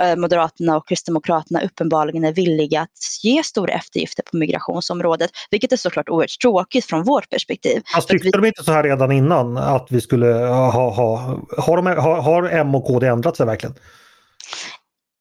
eh, 0.00 0.16
Moderaterna 0.16 0.76
och 0.76 0.88
Kristdemokraterna 0.88 1.60
uppenbarligen 1.60 2.24
är 2.24 2.32
villiga 2.32 2.80
att 2.80 2.90
ge 3.22 3.42
stora 3.42 3.74
eftergifter 3.74 4.22
på 4.22 4.36
migrationsområdet, 4.36 5.30
vilket 5.50 5.72
är 5.72 5.76
såklart 5.76 6.08
oerhört 6.08 6.40
tråkigt 6.42 6.84
från 6.84 7.02
vårt 7.02 7.30
perspektiv. 7.30 7.82
Fast 7.94 8.08
tyckte 8.08 8.26
vi... 8.26 8.30
de 8.30 8.44
inte 8.44 8.64
så 8.64 8.72
här 8.72 8.82
redan 8.82 9.12
innan 9.12 9.56
att 9.56 9.86
vi 9.90 10.00
skulle 10.00 10.26
ha, 10.26 10.90
ha 10.90 11.40
har, 11.58 11.76
de, 11.76 11.86
har, 11.86 12.22
har 12.22 12.48
M 12.48 12.74
och 12.74 12.86
KD 12.86 13.06
ändrat 13.06 13.36
sig 13.36 13.46
verkligen? 13.46 13.74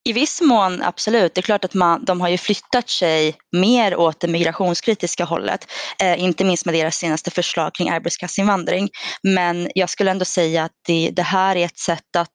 I 0.05 0.13
viss 0.13 0.41
mån 0.41 0.83
absolut. 0.83 1.35
Det 1.35 1.39
är 1.39 1.43
klart 1.43 1.65
att 1.65 1.73
man, 1.73 2.05
de 2.05 2.21
har 2.21 2.29
ju 2.29 2.37
flyttat 2.37 2.89
sig 2.89 3.35
mer 3.51 3.95
åt 3.95 4.19
det 4.19 4.27
migrationskritiska 4.27 5.25
hållet. 5.25 5.67
Eh, 5.99 6.23
inte 6.23 6.43
minst 6.43 6.65
med 6.65 6.75
deras 6.75 6.95
senaste 6.95 7.31
förslag 7.31 7.73
kring 7.75 7.89
arbetskraftsinvandring. 7.89 8.89
Men 9.23 9.69
jag 9.75 9.89
skulle 9.89 10.11
ändå 10.11 10.25
säga 10.25 10.63
att 10.63 10.71
det, 10.87 11.09
det 11.13 11.21
här 11.21 11.55
är 11.55 11.65
ett 11.65 11.77
sätt 11.77 12.15
att 12.17 12.29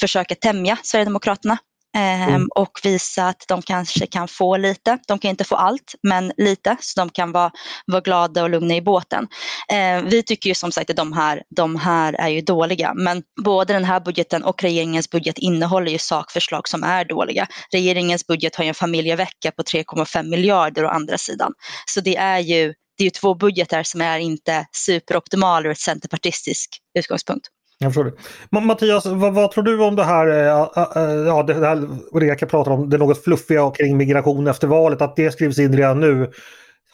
försöka 0.00 0.34
tämja 0.34 0.78
Sverigedemokraterna 0.82 1.58
Mm. 1.96 2.34
Ehm, 2.34 2.48
och 2.54 2.80
visa 2.82 3.28
att 3.28 3.44
de 3.48 3.62
kanske 3.62 4.06
kan 4.06 4.28
få 4.28 4.56
lite. 4.56 4.98
De 5.08 5.18
kan 5.18 5.30
inte 5.30 5.44
få 5.44 5.56
allt, 5.56 5.94
men 6.02 6.32
lite, 6.36 6.76
så 6.80 7.00
de 7.00 7.10
kan 7.10 7.32
vara, 7.32 7.50
vara 7.86 8.00
glada 8.00 8.42
och 8.42 8.50
lugna 8.50 8.74
i 8.74 8.82
båten. 8.82 9.28
Eh, 9.72 10.02
vi 10.02 10.22
tycker 10.22 10.48
ju 10.48 10.54
som 10.54 10.72
sagt 10.72 10.90
att 10.90 10.96
de 10.96 11.12
här, 11.12 11.42
de 11.56 11.76
här 11.76 12.12
är 12.12 12.28
ju 12.28 12.40
dåliga, 12.40 12.92
men 12.94 13.22
både 13.44 13.72
den 13.72 13.84
här 13.84 14.00
budgeten 14.00 14.44
och 14.44 14.62
regeringens 14.62 15.10
budget 15.10 15.38
innehåller 15.38 15.92
ju 15.92 15.98
sakförslag 15.98 16.68
som 16.68 16.82
är 16.82 17.04
dåliga. 17.04 17.46
Regeringens 17.72 18.26
budget 18.26 18.56
har 18.56 18.64
ju 18.64 18.68
en 18.68 18.74
familjevecka 18.74 19.50
på 19.50 19.62
3,5 19.62 20.22
miljarder 20.22 20.84
å 20.84 20.88
andra 20.88 21.18
sidan. 21.18 21.52
Så 21.86 22.00
det 22.00 22.16
är 22.16 22.38
ju 22.38 22.74
det 22.96 23.04
är 23.04 23.06
ju 23.06 23.10
två 23.10 23.34
budgetar 23.34 23.82
som 23.82 24.00
är 24.00 24.18
inte 24.18 24.66
superoptimala 24.72 25.68
ur 25.68 25.72
ett 25.72 25.78
centerpartistisk 25.78 26.78
utgångspunkt. 26.98 27.48
Jag 27.82 27.94
förstår 27.94 28.12
det. 28.50 28.60
Mattias, 28.60 29.06
vad, 29.06 29.34
vad, 29.34 29.50
tror 29.50 29.64
du 29.64 29.82
om 29.82 29.96
det 29.96 30.04
här, 30.04 30.26
eh, 30.26 30.68
eh, 30.96 31.12
ja, 31.26 31.42
det 31.42 31.54
här 31.54 31.88
Ulrika 32.12 32.46
pratar 32.46 32.70
om, 32.70 32.90
det 32.90 32.98
något 32.98 33.24
fluffiga 33.24 33.70
kring 33.70 33.96
migration 33.96 34.46
efter 34.46 34.66
valet, 34.66 35.02
att 35.02 35.16
det 35.16 35.30
skrivs 35.30 35.58
in 35.58 35.76
redan 35.76 36.00
nu. 36.00 36.30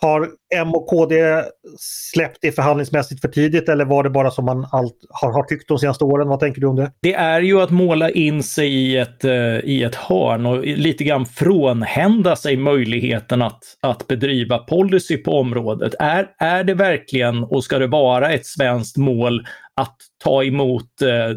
Har 0.01 0.29
M 0.55 0.75
och 0.75 0.87
KD 0.87 1.43
släppt 1.79 2.39
det 2.41 2.53
förhandlingsmässigt 2.53 3.21
för 3.21 3.29
tidigt 3.29 3.69
eller 3.69 3.85
var 3.85 4.03
det 4.03 4.11
bara 4.11 4.31
som 4.31 4.45
man 4.45 4.67
allt 4.73 4.95
har, 5.11 5.33
har 5.33 5.43
tyckt 5.43 5.69
de 5.69 5.79
senaste 5.79 6.05
åren? 6.05 6.29
Vad 6.29 6.41
tänker 6.41 6.61
du 6.61 6.67
om 6.67 6.77
det? 6.77 6.93
Det 7.03 7.15
är 7.15 7.41
ju 7.41 7.61
att 7.61 7.71
måla 7.71 8.11
in 8.11 8.43
sig 8.43 8.69
i 8.75 8.97
ett, 8.97 9.25
eh, 9.25 9.59
i 9.65 9.85
ett 9.85 9.95
hörn 9.95 10.47
och 10.47 10.65
lite 10.65 11.05
grann 11.05 11.27
frånhända 11.27 12.37
sig 12.37 12.57
möjligheten 12.57 13.43
att, 13.43 13.63
att 13.81 14.07
bedriva 14.07 14.59
policy 14.59 15.17
på 15.17 15.33
området. 15.33 15.95
Är, 15.99 16.27
är 16.39 16.65
det 16.65 16.75
verkligen 16.75 17.45
och 17.45 17.65
ska 17.65 17.79
det 17.79 17.87
vara 17.87 18.33
ett 18.33 18.47
svenskt 18.47 18.97
mål 18.97 19.47
att 19.79 19.97
ta 20.25 20.45
emot 20.45 21.03
eh, 21.03 21.37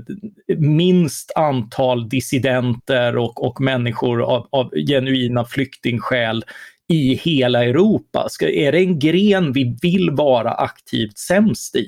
minst 0.58 1.32
antal 1.36 2.10
dissidenter 2.10 3.18
och, 3.18 3.46
och 3.46 3.62
människor 3.62 4.22
av, 4.22 4.48
av 4.52 4.72
genuina 4.88 5.46
flyktingskäl 5.46 6.44
i 6.88 7.16
hela 7.16 7.64
Europa? 7.64 8.30
Ska, 8.30 8.50
är 8.50 8.72
det 8.72 8.78
en 8.78 9.00
gren 9.00 9.54
vi 9.54 9.78
vill 9.82 10.12
vara 10.12 10.52
aktivt 10.52 11.18
sämst 11.18 11.76
i? 11.76 11.88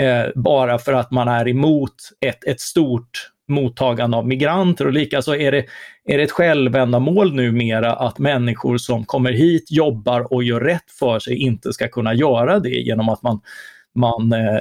Eh, 0.00 0.26
bara 0.34 0.78
för 0.78 0.92
att 0.92 1.10
man 1.10 1.28
är 1.28 1.48
emot 1.48 1.94
ett, 2.20 2.44
ett 2.44 2.60
stort 2.60 3.30
mottagande 3.48 4.16
av 4.16 4.28
migranter 4.28 4.86
och 4.86 4.92
likaså 4.92 5.34
är 5.34 5.52
det, 5.52 5.64
är 6.04 6.18
det 6.18 6.24
ett 6.24 6.30
självändamål 6.30 7.34
numera 7.34 7.92
att 7.92 8.18
människor 8.18 8.78
som 8.78 9.04
kommer 9.04 9.32
hit, 9.32 9.70
jobbar 9.70 10.32
och 10.32 10.44
gör 10.44 10.60
rätt 10.60 10.90
för 10.98 11.18
sig 11.18 11.36
inte 11.36 11.72
ska 11.72 11.88
kunna 11.88 12.14
göra 12.14 12.58
det 12.58 12.68
genom 12.68 13.08
att 13.08 13.22
man 13.22 13.40
man, 13.98 14.32
eh, 14.32 14.60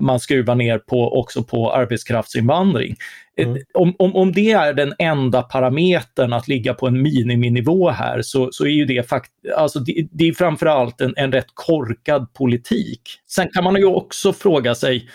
man 0.00 0.20
skruvar 0.20 0.54
ner 0.54 0.78
på, 0.78 1.18
också 1.18 1.42
på 1.42 1.72
arbetskraftsinvandring. 1.72 2.96
Eh, 3.36 3.48
mm. 3.48 3.62
Om, 3.74 3.94
om, 3.98 4.16
om 4.16 4.32
det 4.32 4.52
är 4.52 4.74
den 4.74 4.94
enda 4.98 5.42
parametern 5.42 6.32
att 6.32 6.48
ligga 6.48 6.74
på 6.74 6.86
en 6.86 7.02
miniminivå 7.02 7.90
här 7.90 8.22
så, 8.22 8.48
så 8.52 8.64
är 8.64 8.70
ju 8.70 8.84
det, 8.84 9.08
fakt 9.08 9.30
alltså 9.56 9.78
det, 9.78 10.08
det 10.10 10.28
är 10.28 10.32
framförallt 10.32 11.00
en, 11.00 11.14
en 11.16 11.32
rätt 11.32 11.50
korkad 11.54 12.34
politik. 12.34 13.00
Sen 13.26 13.48
kan 13.52 13.64
man 13.64 13.76
ju 13.76 13.86
också 13.86 14.32
fråga 14.32 14.74
sig, 14.74 15.08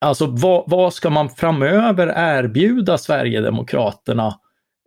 alltså 0.00 0.26
vad, 0.26 0.64
vad 0.66 0.94
ska 0.94 1.10
man 1.10 1.30
framöver 1.30 2.12
erbjuda 2.16 2.98
Sverigedemokraterna 2.98 4.34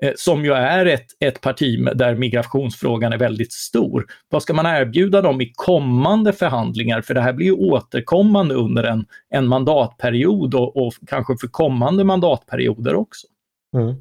Eh, 0.04 0.12
som 0.16 0.46
ju 0.46 0.54
är 0.54 0.86
ett, 0.86 1.06
ett 1.20 1.42
parti 1.42 1.88
där 1.96 2.16
migrationsfrågan 2.16 3.14
är 3.14 3.18
väldigt 3.18 3.54
stor. 3.54 4.06
Vad 4.30 4.44
ska 4.44 4.54
man 4.54 4.66
erbjuda 4.66 5.22
dem 5.22 5.42
i 5.42 5.52
kommande 5.56 6.34
förhandlingar? 6.34 7.02
För 7.02 7.14
det 7.14 7.22
här 7.22 7.34
blir 7.34 7.46
ju 7.46 7.54
återkommande 7.54 8.56
under 8.56 8.84
en, 8.84 9.06
en 9.30 9.48
mandatperiod 9.48 10.56
och, 10.56 10.78
och 10.78 10.94
kanske 11.08 11.38
för 11.42 11.48
kommande 11.48 12.04
mandatperioder 12.04 12.96
också. 12.96 13.28
Mm. 13.76 13.96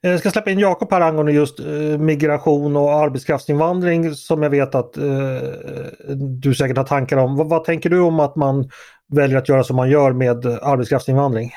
Jag 0.00 0.20
ska 0.20 0.30
släppa 0.30 0.50
in 0.50 0.58
Jakob 0.58 0.92
här 0.92 1.00
angående 1.00 1.32
just 1.32 1.60
eh, 1.60 1.98
migration 1.98 2.76
och 2.76 2.92
arbetskraftsinvandring 2.92 4.14
som 4.14 4.42
jag 4.42 4.50
vet 4.50 4.74
att 4.74 4.96
eh, 4.96 5.04
du 6.40 6.54
säkert 6.54 6.76
har 6.76 6.84
tankar 6.84 7.16
om. 7.16 7.36
Vad, 7.36 7.48
vad 7.48 7.64
tänker 7.64 7.90
du 7.90 8.00
om 8.00 8.20
att 8.20 8.36
man 8.36 8.70
väljer 9.12 9.38
att 9.38 9.48
göra 9.48 9.64
som 9.64 9.76
man 9.76 9.90
gör 9.90 10.12
med 10.12 10.46
arbetskraftsinvandring? 10.46 11.50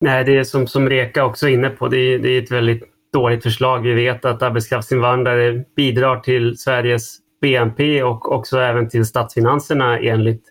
Nej, 0.00 0.24
det 0.24 0.38
är 0.38 0.44
som, 0.44 0.66
som 0.66 0.88
Reka 0.88 1.24
också 1.24 1.48
är 1.48 1.52
inne 1.52 1.70
på, 1.70 1.88
det 1.88 1.98
är, 1.98 2.18
det 2.18 2.28
är 2.28 2.42
ett 2.42 2.50
väldigt 2.50 2.82
dåligt 3.12 3.42
förslag. 3.42 3.82
Vi 3.82 3.94
vet 3.94 4.24
att 4.24 4.42
arbetskraftsinvandrare 4.42 5.64
bidrar 5.76 6.20
till 6.20 6.58
Sveriges 6.58 7.18
BNP 7.40 8.02
och 8.02 8.32
också 8.32 8.58
även 8.58 8.88
till 8.88 9.06
statsfinanserna 9.06 9.98
enligt 9.98 10.42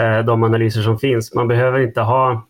eh, 0.00 0.18
de 0.18 0.42
analyser 0.42 0.82
som 0.82 0.98
finns. 0.98 1.34
Man 1.34 1.48
behöver 1.48 1.80
inte 1.80 2.00
ha 2.00 2.46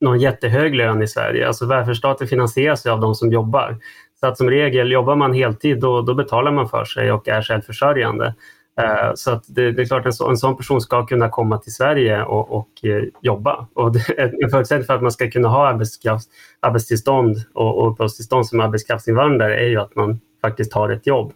någon 0.00 0.20
jättehög 0.20 0.74
lön 0.74 1.02
i 1.02 1.08
Sverige. 1.08 1.46
Alltså 1.46 1.66
välfärdsstaten 1.66 2.28
finansieras 2.28 2.86
av 2.86 3.00
de 3.00 3.14
som 3.14 3.32
jobbar. 3.32 3.78
Så 4.20 4.26
att 4.26 4.38
som 4.38 4.50
regel 4.50 4.92
jobbar 4.92 5.16
man 5.16 5.32
heltid 5.32 5.80
då, 5.80 6.02
då 6.02 6.14
betalar 6.14 6.52
man 6.52 6.68
för 6.68 6.84
sig 6.84 7.12
och 7.12 7.28
är 7.28 7.42
självförsörjande. 7.42 8.34
Eh, 8.80 9.10
så 9.14 9.30
att 9.30 9.44
det, 9.46 9.72
det, 9.72 9.82
är 9.82 9.86
klart 9.86 10.06
en, 10.06 10.12
så, 10.12 10.30
en 10.30 10.36
sån 10.36 10.56
person 10.56 10.80
ska 10.80 11.06
kunna 11.06 11.28
komma 11.28 11.58
till 11.58 11.74
Sverige 11.74 12.22
och, 12.22 12.50
och 12.50 12.84
eh, 12.84 13.04
jobba. 13.22 13.66
Och 13.74 13.92
det, 13.92 14.08
en 14.42 14.50
förutsättning 14.50 14.86
för 14.86 14.94
att 14.94 15.02
man 15.02 15.12
ska 15.12 15.30
kunna 15.30 15.48
ha 15.48 15.68
arbetskraft, 15.68 16.28
arbetstillstånd 16.60 17.36
och, 17.54 17.78
och 17.78 17.92
uppehållstillstånd 17.92 18.46
som 18.46 18.60
arbetskraftsinvandrare 18.60 19.60
är 19.60 19.68
ju 19.68 19.80
att 19.80 19.96
man 19.96 20.20
faktiskt 20.40 20.72
har 20.72 20.88
ett 20.88 21.06
jobb. 21.06 21.32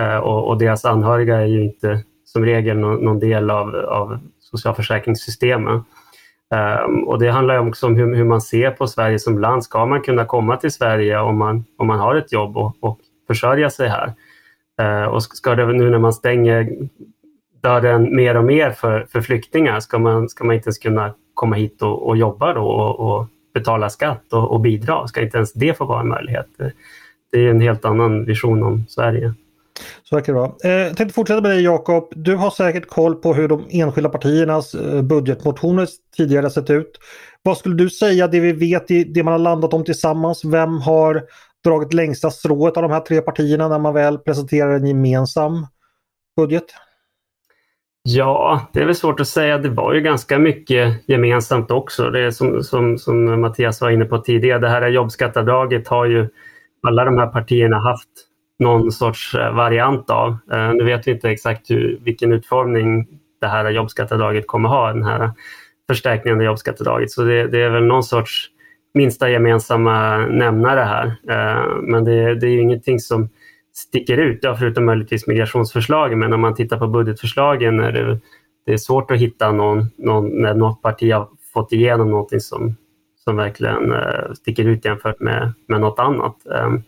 Eh, 0.00 0.16
och, 0.16 0.48
och, 0.48 0.58
deras 0.58 0.84
anhöriga 0.84 1.36
är 1.36 1.46
ju 1.46 1.64
inte 1.64 2.02
som 2.24 2.44
regel 2.44 2.78
någon, 2.78 3.04
någon 3.04 3.18
del 3.18 3.50
av, 3.50 3.76
av 3.76 4.18
socialförsäkringssystemen. 4.40 5.84
Um, 6.54 7.08
och 7.08 7.18
det 7.18 7.30
handlar 7.30 7.68
också 7.68 7.86
om 7.86 7.96
hur, 7.96 8.14
hur, 8.14 8.24
man 8.24 8.40
ser 8.40 8.70
på 8.70 8.86
Sverige 8.86 9.18
som 9.18 9.38
land. 9.38 9.64
Ska 9.64 9.86
man 9.86 10.02
kunna 10.02 10.24
komma 10.24 10.56
till 10.56 10.72
Sverige 10.72 11.18
om 11.18 11.38
man, 11.38 11.64
om 11.78 11.86
man 11.86 11.98
har 11.98 12.14
ett 12.14 12.32
jobb 12.32 12.56
och, 12.56 12.76
och 12.80 12.98
försörja 13.26 13.70
sig 13.70 13.88
här? 13.88 14.12
Eh, 14.82 15.04
och 15.04 15.22
ska 15.22 15.54
det 15.54 15.66
nu 15.66 15.90
när 15.90 15.98
man 15.98 16.12
stänger 16.12 16.68
dörren 17.62 18.16
mer 18.16 18.36
och 18.36 18.44
mer 18.44 18.70
för, 18.70 19.06
för 19.12 19.20
flyktingar, 19.20 19.80
ska 19.80 19.98
man, 19.98 20.28
ska 20.28 20.44
man 20.44 20.54
inte 20.54 20.66
ens 20.66 20.78
kunna 20.78 21.14
komma 21.34 21.56
hit 21.56 21.82
och, 21.82 22.06
och 22.06 22.16
jobba 22.16 22.52
då 22.52 22.66
och, 22.66 23.00
och 23.00 23.26
betala 23.54 23.90
skatt 23.90 24.32
och, 24.32 24.52
och, 24.52 24.60
bidra? 24.60 25.06
Ska 25.06 25.22
inte 25.22 25.36
ens 25.36 25.52
det 25.52 25.78
få 25.78 25.84
vara 25.84 26.00
en 26.00 26.08
möjlighet? 26.08 26.46
Det 27.32 27.38
är 27.38 27.50
en 27.50 27.60
helt 27.60 27.84
annan 27.84 28.24
vision 28.24 28.62
om 28.62 28.84
Sverige. 28.88 29.34
Så 30.02 30.16
verkar 30.16 30.32
det 30.32 30.38
vara. 30.38 30.52
Eh, 30.64 30.70
jag 30.70 30.96
tänkte 30.96 31.14
fortsätta 31.14 31.40
med 31.40 31.50
dig 31.50 31.62
Jakob. 31.62 32.12
Du 32.16 32.34
har 32.34 32.50
säkert 32.50 32.86
koll 32.86 33.14
på 33.14 33.34
hur 33.34 33.48
de 33.48 33.64
enskilda 33.70 34.08
partiernas 34.08 34.74
eh, 34.74 35.02
budgetmotioner 35.02 35.88
tidigare 36.16 36.50
sett 36.50 36.70
ut. 36.70 36.98
Vad 37.42 37.58
skulle 37.58 37.74
du 37.74 37.90
säga 37.90 38.26
det 38.28 38.40
vi 38.40 38.52
vet, 38.52 38.88
det 38.88 39.22
man 39.22 39.32
har 39.32 39.38
landat 39.38 39.74
om 39.74 39.84
tillsammans? 39.84 40.44
Vem 40.44 40.80
har 40.80 41.22
dragit 41.64 41.94
längsta 41.94 42.30
strået 42.30 42.76
av 42.76 42.82
de 42.82 42.92
här 42.92 43.00
tre 43.00 43.20
partierna 43.20 43.68
när 43.68 43.78
man 43.78 43.94
väl 43.94 44.18
presenterar 44.18 44.74
en 44.74 44.86
gemensam 44.86 45.66
budget? 46.36 46.64
Ja, 48.02 48.60
det 48.72 48.80
är 48.80 48.86
väl 48.86 48.94
svårt 48.94 49.20
att 49.20 49.28
säga. 49.28 49.58
Det 49.58 49.68
var 49.68 49.94
ju 49.94 50.00
ganska 50.00 50.38
mycket 50.38 51.08
gemensamt 51.08 51.70
också. 51.70 52.10
Det 52.10 52.20
är 52.20 52.30
som, 52.30 52.62
som, 52.62 52.98
som 52.98 53.40
Mattias 53.40 53.80
var 53.80 53.90
inne 53.90 54.04
på 54.04 54.18
tidigare, 54.18 54.58
det 54.58 54.68
här 54.68 54.88
jobbskatteavdraget 54.88 55.88
har 55.88 56.06
ju 56.06 56.28
alla 56.86 57.04
de 57.04 57.18
här 57.18 57.26
partierna 57.26 57.78
haft 57.78 58.08
någon 58.58 58.92
sorts 58.92 59.34
eh, 59.34 59.54
variant 59.54 60.10
av. 60.10 60.36
Eh, 60.52 60.72
nu 60.74 60.84
vet 60.84 61.06
vi 61.06 61.10
inte 61.10 61.30
exakt 61.30 61.70
hur, 61.70 62.00
vilken 62.02 62.32
utformning 62.32 63.06
det 63.40 63.46
här 63.46 63.70
jobbskatteavdraget 63.70 64.46
kommer 64.46 64.68
ha, 64.68 64.92
den 64.92 65.04
här 65.04 65.30
förstärkningen 65.86 66.38
av 66.38 66.44
jobbskatteavdraget. 66.44 67.10
Så 67.10 67.22
det, 67.22 67.46
det, 67.48 67.62
är 67.62 67.70
väl 67.70 67.84
någon 67.84 68.04
sorts 68.04 68.50
minsta 68.94 69.30
gemensamma 69.30 70.18
nämnare 70.26 70.80
här. 70.80 71.16
Men 71.82 72.04
det, 72.04 72.34
det 72.34 72.46
är 72.46 72.50
ju 72.50 72.60
ingenting 72.60 73.00
som 73.00 73.28
sticker 73.74 74.18
ut, 74.18 74.38
ja, 74.42 74.56
förutom 74.56 74.84
möjligtvis 74.84 75.26
migrationsförslagen. 75.26 76.18
Men 76.18 76.32
om 76.32 76.40
man 76.40 76.54
tittar 76.54 76.78
på 76.78 76.86
budgetförslagen 76.86 77.80
är 77.80 77.92
det, 77.92 78.18
det 78.66 78.72
är 78.72 78.76
svårt 78.76 79.10
att 79.10 79.18
hitta 79.18 79.52
någon, 79.52 79.86
någon, 79.96 80.42
när 80.42 80.54
något 80.54 80.82
parti 80.82 81.12
har 81.12 81.28
fått 81.52 81.72
igenom 81.72 82.10
någonting 82.10 82.40
som, 82.40 82.76
som 83.24 83.36
verkligen 83.36 83.92
uh, 83.92 84.32
sticker 84.34 84.64
ut 84.64 84.84
jämfört 84.84 85.20
med, 85.20 85.52
med 85.68 85.80
något 85.80 85.98
annat. 85.98 86.36
Um, 86.44 86.82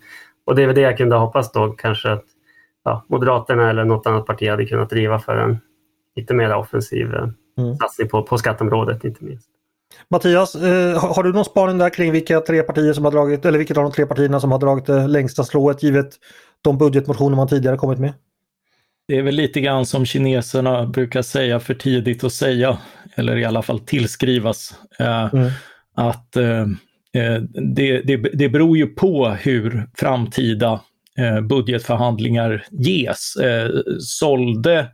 och 0.44 0.54
det 0.54 0.62
är 0.62 0.66
väl 0.66 0.75
det 0.75 0.80
jag 0.80 0.96
kunde 0.96 1.16
hoppas 1.16 1.52
då 1.52 1.68
kanske 1.68 2.12
att 2.12 2.25
ja, 2.84 3.04
Moderaterna 3.08 3.70
eller 3.70 3.84
något 3.84 4.06
annat 4.06 4.26
parti 4.26 4.48
hade 4.48 4.66
kunnat 4.66 4.90
driva 4.90 5.18
för 5.18 5.36
en 5.36 5.58
lite 6.16 6.34
mer 6.34 6.54
offensiv 6.54 7.14
mm. 7.14 7.75
satsning 7.76 8.08
på, 8.08 8.22
på 8.22 8.38
skatteområdet 8.38 9.04
inte 9.04 9.25
minst. 9.25 9.48
Mattias, 10.10 10.54
eh, 10.54 11.14
har 11.14 11.22
du 11.22 11.32
någon 11.32 11.44
spaning 11.44 11.78
där 11.78 11.90
kring 11.90 12.12
vilka 12.12 12.40
tre 12.40 12.62
partier 12.62 12.92
som 12.92 13.04
har 13.04 13.12
dragit, 13.12 13.44
eller 13.44 13.58
vilket 13.58 13.76
av 13.76 13.82
de 13.82 13.92
tre 13.92 14.06
partierna 14.06 14.40
som 14.40 14.52
har 14.52 14.58
dragit 14.58 14.86
det 14.86 15.06
längsta 15.06 15.44
slået 15.44 15.82
givet 15.82 16.08
de 16.62 16.78
budgetmotioner 16.78 17.36
man 17.36 17.48
tidigare 17.48 17.76
kommit 17.76 17.98
med? 17.98 18.12
Det 19.08 19.18
är 19.18 19.22
väl 19.22 19.34
lite 19.34 19.60
grann 19.60 19.86
som 19.86 20.06
kineserna 20.06 20.86
brukar 20.86 21.22
säga 21.22 21.60
för 21.60 21.75
tidigt 21.75 22.25
att 22.25 22.32
säga, 22.32 22.78
eller 23.14 23.36
i 23.36 23.44
alla 23.44 23.62
fall 23.62 23.78
tillskrivas. 23.78 24.75
Eh, 24.98 25.34
mm. 25.34 25.50
Att 25.94 26.36
eh, 26.36 26.66
det, 27.75 28.00
det, 28.00 28.16
det 28.16 28.48
beror 28.48 28.76
ju 28.76 28.86
på 28.86 29.28
hur 29.28 29.88
framtida 29.94 30.80
budgetförhandlingar 31.48 32.64
ges. 32.70 33.34
Sålde 34.00 34.88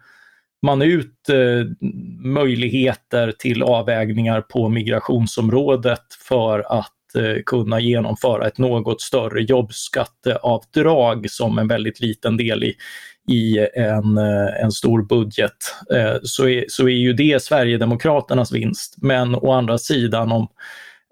man 0.62 0.83
ut 0.83 1.28
eh, 1.28 1.87
möjligheter 2.25 3.33
till 3.38 3.62
avvägningar 3.62 4.40
på 4.40 4.69
migrationsområdet 4.69 6.04
för 6.28 6.78
att 6.78 7.14
eh, 7.16 7.42
kunna 7.47 7.81
genomföra 7.81 8.47
ett 8.47 8.59
något 8.59 9.00
större 9.00 9.42
jobbskatteavdrag 9.42 11.31
som 11.31 11.59
en 11.59 11.69
väldigt 11.69 12.00
liten 12.00 12.37
del 12.37 12.64
i, 12.64 12.75
i 13.28 13.59
en, 13.75 14.19
eh, 14.19 14.62
en 14.62 14.73
stor 14.73 15.02
budget, 15.02 15.75
eh, 15.95 16.16
så 16.23 16.49
är, 16.49 16.64
så 16.69 16.85
är 16.88 16.97
ju 16.97 17.12
det 17.12 17.42
Sverigedemokraternas 17.42 18.52
vinst. 18.52 18.95
Men 19.02 19.35
å 19.35 19.52
andra 19.52 19.78
sidan 19.78 20.33
om 20.33 20.49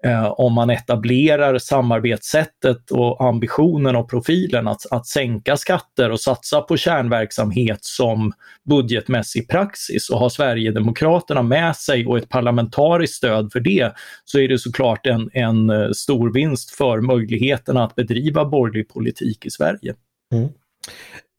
eh, 0.03 0.25
om 0.31 0.53
man 0.53 0.69
etablerar 0.69 1.57
samarbetssättet 1.57 2.91
och 2.91 3.23
ambitionen 3.25 3.95
och 3.95 4.09
profilen 4.09 4.67
att, 4.67 4.91
att 4.91 5.07
sänka 5.07 5.57
skatter 5.57 6.11
och 6.11 6.19
satsa 6.19 6.61
på 6.61 6.77
kärnverksamhet 6.77 7.79
som 7.81 8.31
budgetmässig 8.69 9.49
praxis 9.49 10.09
och 10.09 10.19
har 10.19 10.29
Sverigedemokraterna 10.29 11.41
med 11.41 11.75
sig 11.75 12.05
och 12.05 12.17
ett 12.17 12.29
parlamentariskt 12.29 13.15
stöd 13.15 13.51
för 13.51 13.59
det 13.59 13.93
så 14.25 14.39
är 14.39 14.47
det 14.47 14.59
såklart 14.59 15.07
en, 15.07 15.29
en 15.33 15.69
eh, 15.69 15.89
stor 15.91 16.33
vinst 16.33 16.71
för 16.71 17.01
möjligheterna 17.01 17.83
att 17.83 17.95
bedriva 17.95 18.45
borgerlig 18.45 18.89
politik 18.89 19.45
i 19.45 19.49
Sverige. 19.49 19.93
Mm. 20.33 20.49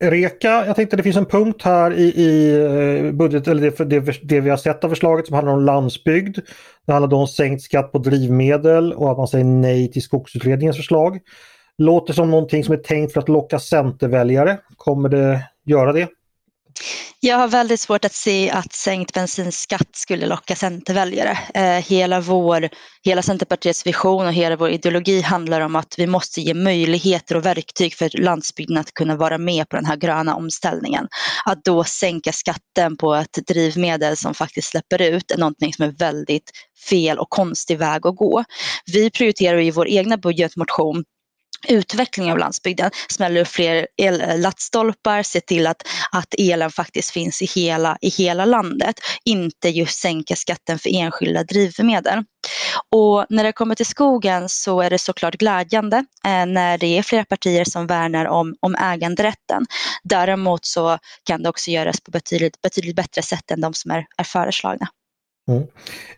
Reka, 0.05 0.67
jag 0.67 0.77
tänkte 0.77 0.97
det 0.97 1.03
finns 1.03 1.17
en 1.17 1.27
punkt 1.27 1.63
här 1.63 1.93
i, 1.93 2.03
i 2.03 2.55
eh, 3.07 3.13
budget, 3.13 3.49
eller 3.49 3.71
det, 3.71 3.85
det, 3.85 4.19
det, 4.23 4.41
vi 4.41 4.51
har 4.51 4.57
sett 4.57 4.85
av 4.85 4.89
förslaget 4.89 5.27
som 5.27 5.35
handlar 5.35 5.53
om 5.53 5.65
landsbygd. 5.65 6.39
Det 6.87 6.93
handlar 6.93 7.11
då 7.11 7.17
om 7.17 7.27
sänkt 7.27 7.63
skatt 7.63 7.93
på 7.93 7.99
drivmedel 7.99 8.93
och 8.93 9.11
att 9.11 9.17
man 9.19 9.29
säger 9.29 9.45
nej 9.45 9.91
till 9.93 10.03
skogsutredningens 10.03 10.77
förslag. 10.77 11.21
Låter 11.79 12.13
som 12.13 12.31
någonting 12.31 12.65
som 12.65 12.75
är 12.75 12.79
tänkt 12.79 13.13
för 13.13 13.21
att 13.21 13.29
locka 13.29 13.59
centerväljare. 13.59 14.59
Kommer 14.77 15.09
det 15.09 15.49
göra 15.65 15.93
det? 15.93 16.09
Jag 17.25 17.37
har 17.37 17.49
väldigt 17.49 17.81
svårt 17.81 18.05
att 18.05 18.15
se 18.15 18.51
att 18.51 18.73
sänkt 18.73 19.13
bensinskatt 19.13 19.89
skulle 19.97 20.27
locka 20.27 20.57
centerväljare. 20.57 21.39
Eh, 21.55 21.85
hela, 21.85 22.21
vår, 22.21 22.69
hela 23.05 23.23
Centerpartiets 23.23 23.87
vision 23.87 24.27
och 24.27 24.33
hela 24.33 24.57
vår 24.57 24.71
ideologi 24.71 25.21
handlar 25.21 25.61
om 25.61 25.77
att 25.77 25.95
vi 25.99 26.07
måste 26.07 26.41
ge 26.41 26.55
möjligheter 26.55 27.37
och 27.37 27.47
verktyg 27.47 27.95
för 27.95 28.19
landsbygden 28.19 28.79
att 28.79 28.95
kunna 28.95 29.17
vara 29.17 29.39
med 29.39 29.69
på 29.69 29.77
den 29.77 29.85
här 29.85 29.97
gröna 29.97 30.37
omställningen. 30.37 31.09
Att 31.45 31.65
då 31.65 31.85
sänka 31.85 32.33
skatten 32.33 32.97
på 32.97 33.15
ett 33.15 33.47
drivmedel 33.47 34.17
som 34.17 34.35
faktiskt 34.35 34.69
släpper 34.69 35.03
ut 35.03 35.31
är 35.31 35.39
någonting 35.39 35.73
som 35.75 35.85
är 35.85 35.93
väldigt 35.99 36.51
fel 36.89 37.19
och 37.19 37.31
konstig 37.31 37.79
väg 37.79 38.07
att 38.07 38.17
gå. 38.17 38.45
Vi 38.93 39.11
prioriterar 39.11 39.61
i 39.61 39.71
vår 39.71 39.89
egna 39.89 40.17
budgetmotion 40.17 41.05
utveckling 41.69 42.33
av 42.33 42.39
landsbygden, 42.39 42.91
smäller 43.11 43.41
upp 43.41 43.49
fler 43.49 43.87
eh, 44.03 44.39
laddstolpar, 44.39 45.23
se 45.23 45.41
till 45.41 45.67
att, 45.67 45.83
att 46.13 46.35
elen 46.39 46.71
faktiskt 46.71 47.11
finns 47.11 47.43
i 47.43 47.47
hela, 47.47 47.99
i 48.01 48.09
hela 48.09 48.45
landet, 48.45 49.01
inte 49.25 49.69
just 49.69 50.01
sänka 50.01 50.37
skatten 50.37 50.79
för 50.79 50.91
enskilda 50.95 51.45
drivmedel. 51.45 52.25
Och 52.91 53.27
när 53.29 53.45
det 53.45 53.53
kommer 53.53 53.75
till 53.75 53.87
skogen 53.87 54.49
så 54.49 54.81
är 54.81 54.91
det 54.91 54.99
såklart 54.99 55.35
glädjande 55.35 55.97
eh, 56.27 56.47
när 56.47 56.79
det 56.79 56.99
är 56.99 57.03
flera 57.03 57.25
partier 57.25 57.65
som 57.65 57.87
värnar 57.87 58.27
om, 58.27 58.55
om 58.61 58.75
äganderätten. 58.75 59.67
Däremot 60.05 60.67
så 60.67 60.99
kan 61.25 61.43
det 61.43 61.49
också 61.49 61.71
göras 61.71 62.01
på 62.01 62.11
betydligt, 62.11 62.63
betydligt 62.63 62.97
bättre 62.97 63.23
sätt 63.23 63.51
än 63.51 63.61
de 63.61 63.75
som 63.75 63.91
är, 63.91 64.07
är 64.17 64.25
föreslagna. 64.25 64.89
Mm. 65.49 65.63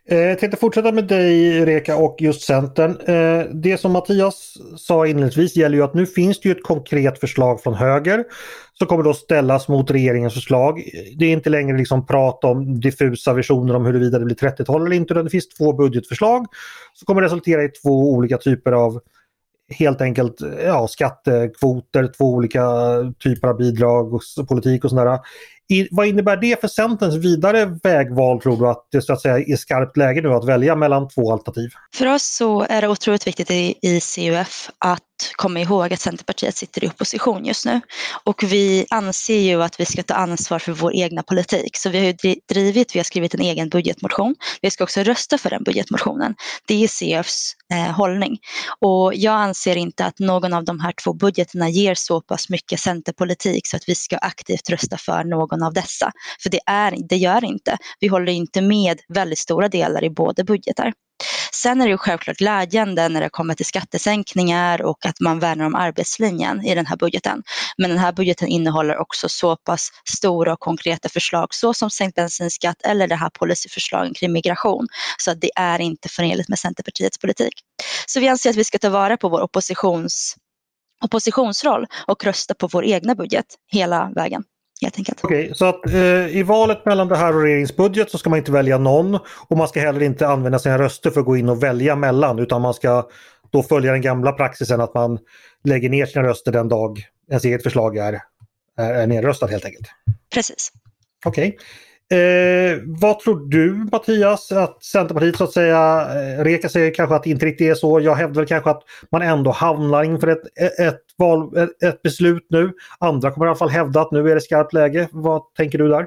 Eh, 0.08 0.18
jag 0.18 0.38
tänkte 0.38 0.58
fortsätta 0.58 0.92
med 0.92 1.04
dig 1.04 1.64
Reka 1.64 1.96
och 1.96 2.16
just 2.20 2.42
Centern. 2.42 2.90
Eh, 2.90 3.46
det 3.54 3.78
som 3.78 3.92
Mattias 3.92 4.54
sa 4.76 5.06
inledningsvis 5.06 5.56
gäller 5.56 5.76
ju 5.76 5.84
att 5.84 5.94
nu 5.94 6.06
finns 6.06 6.40
det 6.40 6.48
ju 6.48 6.54
ett 6.54 6.62
konkret 6.62 7.20
förslag 7.20 7.62
från 7.62 7.74
höger 7.74 8.24
som 8.78 8.86
kommer 8.86 9.02
då 9.02 9.14
ställas 9.14 9.68
mot 9.68 9.90
regeringens 9.90 10.34
förslag. 10.34 10.82
Det 11.18 11.24
är 11.24 11.32
inte 11.32 11.50
längre 11.50 11.76
liksom 11.78 12.06
prat 12.06 12.44
om 12.44 12.80
diffusa 12.80 13.32
visioner 13.32 13.76
om 13.76 13.86
huruvida 13.86 14.18
det 14.18 14.24
blir 14.24 14.36
30-tal 14.36 14.86
eller 14.86 14.96
inte 14.96 15.14
utan 15.14 15.24
det 15.24 15.30
finns 15.30 15.48
två 15.48 15.72
budgetförslag 15.72 16.46
som 16.94 17.06
kommer 17.06 17.22
resultera 17.22 17.64
i 17.64 17.68
två 17.68 18.12
olika 18.12 18.38
typer 18.38 18.72
av 18.72 19.00
helt 19.68 20.00
enkelt 20.00 20.40
ja, 20.64 20.88
skattekvoter, 20.88 22.12
två 22.18 22.24
olika 22.24 22.62
typer 23.18 23.48
av 23.48 23.56
bidrag 23.56 24.14
och 24.14 24.22
politik 24.48 24.84
och 24.84 24.90
sådär. 24.90 25.18
I, 25.68 25.88
vad 25.90 26.06
innebär 26.06 26.36
det 26.36 26.60
för 26.60 26.68
Centerns 26.68 27.14
vidare 27.14 27.78
vägval 27.82 28.40
tror 28.40 28.56
du 28.56 28.68
att 28.68 28.88
det 28.92 29.02
så 29.02 29.12
att 29.12 29.20
säga 29.20 29.38
är 29.38 29.56
skarpt 29.56 29.96
läge 29.96 30.20
nu 30.22 30.28
att 30.28 30.44
välja 30.44 30.76
mellan 30.76 31.08
två 31.08 31.32
alternativ? 31.32 31.70
För 31.94 32.06
oss 32.06 32.24
så 32.24 32.66
är 32.68 32.80
det 32.80 32.88
otroligt 32.88 33.26
viktigt 33.26 33.50
i, 33.50 33.74
i 33.82 34.00
CUF 34.00 34.70
att 34.78 35.02
komma 35.36 35.60
ihåg 35.60 35.92
att 35.92 36.00
Centerpartiet 36.00 36.56
sitter 36.56 36.84
i 36.84 36.88
opposition 36.88 37.44
just 37.44 37.66
nu. 37.66 37.80
Och 38.24 38.42
vi 38.42 38.86
anser 38.90 39.38
ju 39.38 39.62
att 39.62 39.80
vi 39.80 39.84
ska 39.84 40.02
ta 40.02 40.14
ansvar 40.14 40.58
för 40.58 40.72
vår 40.72 40.94
egna 40.94 41.22
politik. 41.22 41.76
Så 41.76 41.90
vi 41.90 41.98
har 41.98 42.06
ju 42.06 42.36
drivit, 42.48 42.94
vi 42.94 42.98
har 42.98 43.04
skrivit 43.04 43.34
en 43.34 43.40
egen 43.40 43.68
budgetmotion. 43.68 44.34
Vi 44.62 44.70
ska 44.70 44.84
också 44.84 45.02
rösta 45.02 45.38
för 45.38 45.50
den 45.50 45.62
budgetmotionen. 45.62 46.34
Det 46.66 46.84
är 46.84 46.88
CUFs 46.88 47.54
eh, 47.72 47.92
hållning. 47.92 48.38
Och 48.80 49.14
jag 49.14 49.34
anser 49.34 49.76
inte 49.76 50.04
att 50.04 50.18
någon 50.18 50.52
av 50.52 50.64
de 50.64 50.80
här 50.80 50.92
två 51.04 51.12
budgeterna 51.12 51.68
ger 51.68 51.94
så 51.94 52.20
pass 52.20 52.48
mycket 52.48 52.80
centerpolitik 52.80 53.66
så 53.66 53.76
att 53.76 53.88
vi 53.88 53.94
ska 53.94 54.16
aktivt 54.16 54.70
rösta 54.70 54.96
för 54.96 55.24
någon 55.24 55.53
av 55.62 55.72
dessa. 55.72 56.12
För 56.42 56.50
det, 56.50 56.60
är, 56.66 56.96
det 57.08 57.16
gör 57.16 57.44
inte. 57.44 57.76
Vi 58.00 58.08
håller 58.08 58.32
inte 58.32 58.60
med 58.62 59.00
väldigt 59.08 59.38
stora 59.38 59.68
delar 59.68 60.04
i 60.04 60.10
båda 60.10 60.44
budgetar. 60.44 60.92
Sen 61.52 61.80
är 61.80 61.84
det 61.84 61.90
ju 61.90 61.98
självklart 61.98 62.36
glädjande 62.36 63.08
när 63.08 63.20
det 63.20 63.28
kommer 63.28 63.54
till 63.54 63.66
skattesänkningar 63.66 64.82
och 64.82 65.06
att 65.06 65.20
man 65.20 65.38
värnar 65.38 65.64
om 65.64 65.74
arbetslinjen 65.74 66.64
i 66.64 66.74
den 66.74 66.86
här 66.86 66.96
budgeten. 66.96 67.42
Men 67.78 67.90
den 67.90 67.98
här 67.98 68.12
budgeten 68.12 68.48
innehåller 68.48 68.98
också 68.98 69.28
så 69.28 69.56
pass 69.56 69.88
stora 70.08 70.52
och 70.52 70.60
konkreta 70.60 71.08
förslag 71.08 71.54
såsom 71.54 71.90
sänkt 71.90 72.14
bensinskatt 72.14 72.82
eller 72.82 73.08
det 73.08 73.16
här 73.16 73.30
policyförslagen 73.30 74.14
kring 74.14 74.32
migration. 74.32 74.86
Så 75.18 75.30
att 75.30 75.40
det 75.40 75.50
är 75.56 75.78
inte 75.78 76.08
förenligt 76.08 76.48
med 76.48 76.58
Centerpartiets 76.58 77.18
politik. 77.18 77.54
Så 78.06 78.20
vi 78.20 78.28
anser 78.28 78.50
att 78.50 78.56
vi 78.56 78.64
ska 78.64 78.78
ta 78.78 78.90
vara 78.90 79.16
på 79.16 79.28
vår 79.28 79.40
oppositions 79.40 80.36
oppositionsroll 81.04 81.86
och 82.06 82.24
rösta 82.24 82.54
på 82.54 82.66
vår 82.66 82.84
egna 82.84 83.14
budget 83.14 83.46
hela 83.72 84.10
vägen 84.14 84.44
helt 84.82 84.98
enkelt. 84.98 85.20
Okej, 85.22 85.42
okay, 85.44 85.54
så 85.54 85.64
att 85.64 85.86
eh, 85.86 86.36
i 86.36 86.42
valet 86.42 86.84
mellan 86.84 87.08
det 87.08 87.16
här 87.16 87.36
och 87.36 87.42
regeringsbudget 87.42 88.10
så 88.10 88.18
ska 88.18 88.30
man 88.30 88.38
inte 88.38 88.52
välja 88.52 88.78
någon 88.78 89.18
och 89.48 89.56
man 89.56 89.68
ska 89.68 89.80
heller 89.80 90.02
inte 90.02 90.28
använda 90.28 90.58
sina 90.58 90.78
röster 90.78 91.10
för 91.10 91.20
att 91.20 91.26
gå 91.26 91.36
in 91.36 91.48
och 91.48 91.62
välja 91.62 91.96
mellan 91.96 92.38
utan 92.38 92.62
man 92.62 92.74
ska 92.74 93.08
då 93.50 93.62
följa 93.62 93.92
den 93.92 94.00
gamla 94.00 94.32
praxisen 94.32 94.80
att 94.80 94.94
man 94.94 95.18
lägger 95.64 95.90
ner 95.90 96.06
sina 96.06 96.24
röster 96.24 96.52
den 96.52 96.68
dag 96.68 97.02
ens 97.30 97.44
eget 97.44 97.62
förslag 97.62 97.96
är, 97.96 98.20
är, 98.78 98.94
är 98.94 99.06
nedröstat 99.06 99.50
helt 99.50 99.64
enkelt. 99.64 99.86
Precis. 100.34 100.72
Okej. 101.26 101.48
Okay. 101.48 101.58
Eh, 102.12 102.78
vad 102.86 103.20
tror 103.20 103.50
du 103.50 103.88
Mattias 103.92 104.52
att 104.52 104.84
Centerpartiet 104.84 105.36
så 105.36 105.44
att 105.44 105.52
säga, 105.52 106.06
eh, 106.14 106.44
Reka 106.44 106.68
säger 106.68 106.94
kanske 106.94 107.14
att 107.14 107.22
det 107.22 107.30
inte 107.30 107.46
riktigt 107.46 107.70
är 107.70 107.74
så. 107.74 108.00
Jag 108.00 108.14
hävdar 108.14 108.44
kanske 108.44 108.70
att 108.70 108.82
man 109.10 109.22
ändå 109.22 109.50
hamnar 109.50 110.04
inför 110.04 110.28
ett, 110.28 110.42
ett, 110.80 111.00
val, 111.18 111.68
ett, 111.84 112.02
beslut 112.02 112.46
nu. 112.50 112.72
Andra 112.98 113.30
kommer 113.30 113.46
i 113.46 113.48
alla 113.48 113.58
fall 113.58 113.68
hävda 113.68 114.00
att 114.00 114.12
nu 114.12 114.30
är 114.30 114.34
det 114.34 114.40
skarpt 114.40 114.72
läge. 114.72 115.08
Vad 115.12 115.54
tänker 115.54 115.78
du 115.78 115.88
där? 115.88 116.06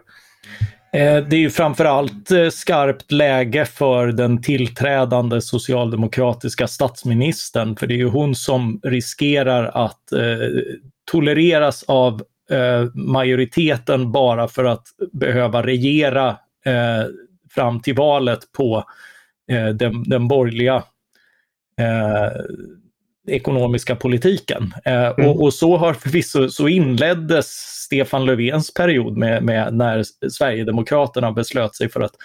Eh, 0.94 1.28
det 1.28 1.36
är 1.36 1.40
ju 1.40 1.50
framförallt 1.50 2.32
eh, 2.32 2.50
skarpt 2.50 3.12
läge 3.12 3.66
för 3.66 4.08
den 4.08 4.42
tillträdande 4.42 5.42
socialdemokratiska 5.42 6.68
statsministern, 6.68 7.76
för 7.76 7.88
det 7.88 7.94
är 7.94 7.98
ju 7.98 8.10
hon 8.10 8.36
som 8.36 8.80
riskerar 8.84 9.86
att 9.86 10.12
eh, 10.12 10.22
tolereras 11.12 11.84
av 11.88 12.22
majoriteten 12.94 14.12
bara 14.12 14.48
för 14.48 14.64
att 14.64 14.88
behöva 15.14 15.64
regera 15.64 16.30
eh, 16.66 17.06
fram 17.50 17.80
till 17.80 17.96
valet 17.96 18.52
på 18.52 18.84
eh, 19.52 19.68
den, 19.68 20.04
den 20.04 20.28
borgerliga 20.28 20.84
ekonomiska 23.28 23.96
politiken. 23.96 24.74
Mm. 24.86 25.30
Och, 25.30 25.44
och, 25.44 25.54
så 25.54 25.78
har 25.78 25.94
förvisso 25.94 26.50
så 26.50 26.68
inleddes 26.68 27.48
Stefan 27.86 28.26
Löfvens 28.26 28.74
period 28.74 29.18
med, 29.18 29.44
med 29.44 29.74
när 29.74 30.04
Sverigedemokraterna 30.30 31.32
beslöt 31.32 31.76
sig 31.76 31.90
för 31.90 32.02
att 32.02 32.16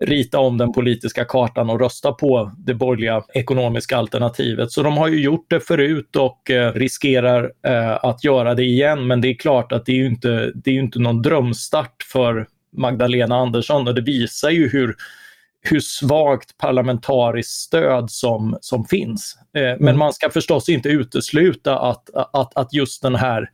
rita 0.00 0.38
om 0.38 0.58
den 0.58 0.72
politiska 0.72 1.24
kartan 1.24 1.70
och 1.70 1.80
rösta 1.80 2.12
på 2.12 2.52
det 2.56 2.74
borgerliga 2.74 3.22
ekonomiska 3.34 3.96
alternativet. 3.96 4.72
Så 4.72 4.82
de 4.82 4.96
har 4.96 5.08
ju 5.08 5.20
gjort 5.22 5.46
det 5.50 5.60
förut 5.60 6.16
och 6.16 6.50
eh, 6.50 6.72
riskerar 6.72 7.52
eh, 7.66 8.04
att 8.04 8.24
göra 8.24 8.54
det 8.54 8.64
igen. 8.64 9.06
Men 9.06 9.20
det 9.20 9.28
är 9.28 9.34
klart 9.34 9.72
att 9.72 9.86
det 9.86 9.92
är 9.92 9.96
ju 9.96 10.06
inte, 10.06 10.52
det 10.54 10.70
är 10.70 10.74
inte 10.74 10.98
någon 10.98 11.22
drömstart 11.22 12.02
för 12.12 12.46
Magdalena 12.76 13.36
Andersson 13.36 13.88
och 13.88 13.94
det 13.94 14.00
visar 14.00 14.50
ju 14.50 14.68
hur, 14.68 14.96
hur 15.62 15.80
svagt 15.80 16.58
parlamentariskt 16.58 17.52
stöd 17.52 18.10
som, 18.10 18.58
som 18.60 18.84
finns. 18.84 19.38
Eh, 19.56 19.62
men 19.62 19.82
mm. 19.82 19.98
man 19.98 20.12
ska 20.12 20.30
förstås 20.30 20.68
inte 20.68 20.88
utesluta 20.88 21.78
att, 21.78 22.10
att, 22.14 22.56
att 22.56 22.74
just 22.74 23.02
den 23.02 23.14
här 23.14 23.50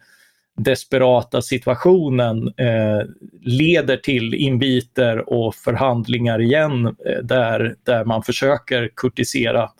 desperata 0.62 1.42
situationen 1.42 2.48
eh, 2.56 3.06
leder 3.40 3.96
till 3.96 4.34
inviter 4.34 5.32
och 5.32 5.54
förhandlingar 5.54 6.40
igen 6.40 6.86
eh, 6.86 7.18
där, 7.22 7.74
där 7.86 8.04
man 8.04 8.22
försöker 8.22 8.90
kurtisera 8.96 9.70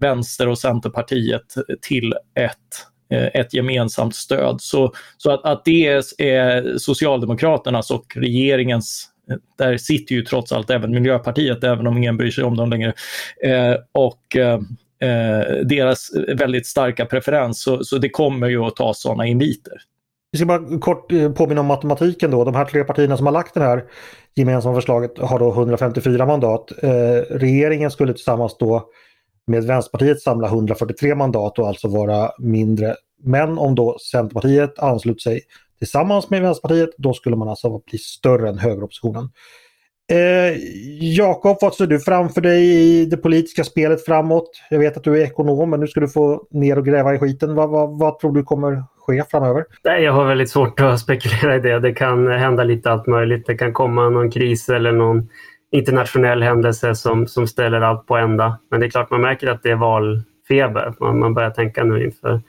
Vänster 0.00 0.48
och 0.48 0.58
Centerpartiet 0.58 1.54
till 1.80 2.14
ett, 2.34 2.50
eh, 3.10 3.40
ett 3.40 3.54
gemensamt 3.54 4.14
stöd. 4.14 4.60
Så, 4.60 4.92
så 5.16 5.30
att, 5.30 5.44
att 5.44 5.64
det 5.64 5.86
är 6.18 6.78
Socialdemokraternas 6.78 7.90
och 7.90 8.16
regeringens 8.16 9.08
eh, 9.30 9.36
där 9.58 9.76
sitter 9.76 10.14
ju 10.14 10.22
trots 10.22 10.52
allt 10.52 10.70
även 10.70 10.90
Miljöpartiet, 10.90 11.64
även 11.64 11.86
om 11.86 11.98
ingen 11.98 12.16
bryr 12.16 12.30
sig 12.30 12.44
om 12.44 12.56
dem 12.56 12.70
längre. 12.70 12.92
Eh, 13.44 13.76
och 13.92 14.36
eh, 14.36 14.60
eh 15.00 15.64
deras 15.64 16.10
väldigt 16.28 16.66
starka 16.66 17.06
preferens, 17.06 17.62
så, 17.62 17.84
så 17.84 17.98
det 17.98 18.08
kommer 18.08 18.48
ju 18.48 18.64
att 18.64 18.76
ta 18.76 18.94
sådana 18.94 19.26
inviter. 19.26 19.74
Vi 20.34 20.38
ska 20.38 20.46
bara 20.46 20.78
kort 20.78 21.12
eh, 21.12 21.32
påminna 21.32 21.60
om 21.60 21.66
matematiken 21.66 22.30
då. 22.30 22.44
De 22.44 22.54
här 22.54 22.64
tre 22.64 22.84
partierna 22.84 23.16
som 23.16 23.26
har 23.26 23.32
lagt 23.32 23.54
det 23.54 23.60
här 23.60 23.84
gemensamma 24.34 24.74
förslaget 24.74 25.18
har 25.18 25.38
då 25.38 25.52
154 25.52 26.26
mandat. 26.26 26.72
Eh, 26.82 26.90
regeringen 27.30 27.90
skulle 27.90 28.12
tillsammans 28.12 28.56
då 28.58 28.88
med 29.46 29.64
Vänsterpartiet 29.64 30.20
samla 30.20 30.48
143 30.48 31.14
mandat 31.14 31.58
och 31.58 31.68
alltså 31.68 31.88
vara 31.88 32.30
mindre. 32.38 32.94
Men 33.22 33.58
om 33.58 33.74
då 33.74 33.98
Centerpartiet 34.10 34.78
ansluter 34.78 35.20
sig 35.20 35.40
tillsammans 35.78 36.30
med 36.30 36.42
Vänsterpartiet 36.42 36.90
då 36.98 37.12
skulle 37.12 37.36
man 37.36 37.48
alltså 37.48 37.80
bli 37.90 37.98
större 37.98 38.48
än 38.48 38.58
högeroppositionen. 38.58 39.30
Eh, 40.12 40.56
Jakob, 41.00 41.58
vad 41.60 41.74
ser 41.74 41.86
du 41.86 42.00
framför 42.00 42.40
dig 42.40 42.64
i 42.64 43.06
det 43.06 43.16
politiska 43.16 43.64
spelet 43.64 44.04
framåt? 44.04 44.50
Jag 44.70 44.78
vet 44.78 44.96
att 44.96 45.04
du 45.04 45.20
är 45.20 45.24
ekonom 45.24 45.70
men 45.70 45.80
nu 45.80 45.86
ska 45.86 46.00
du 46.00 46.08
få 46.08 46.46
ner 46.50 46.78
och 46.78 46.86
gräva 46.86 47.14
i 47.14 47.18
skiten. 47.18 47.54
Vad, 47.54 47.70
vad, 47.70 47.98
vad 47.98 48.18
tror 48.18 48.32
du 48.32 48.42
kommer 48.42 48.82
ske 49.06 49.24
framöver? 49.30 49.64
Nej, 49.84 50.02
jag 50.02 50.12
har 50.12 50.24
väldigt 50.24 50.50
svårt 50.50 50.80
att 50.80 51.00
spekulera 51.04 51.56
i 51.56 51.60
det. 51.60 51.80
Det 51.80 51.92
kan 51.92 52.26
hända 52.26 52.64
lite 52.64 52.90
allt 52.90 53.06
möjligt. 53.06 53.46
Det 53.46 53.54
kan 53.54 53.72
komma 53.72 54.08
någon 54.08 54.30
kris 54.30 54.68
eller 54.68 54.92
någon 54.92 55.28
internationell 55.72 56.42
händelse 56.42 56.94
som, 56.94 57.26
som 57.26 57.46
ställer 57.46 57.80
allt 57.80 58.06
på 58.06 58.16
ända. 58.16 58.58
Men 58.70 58.80
det 58.80 58.86
är 58.86 58.90
klart 58.90 59.10
man 59.10 59.20
märker 59.20 59.46
att 59.48 59.62
det 59.62 59.70
är 59.70 59.76
valfeber. 59.76 60.94
Man, 61.00 61.18
man 61.18 61.34
börjar 61.34 61.50
tänka 61.50 61.84
nu 61.84 62.04
inför, 62.04 62.40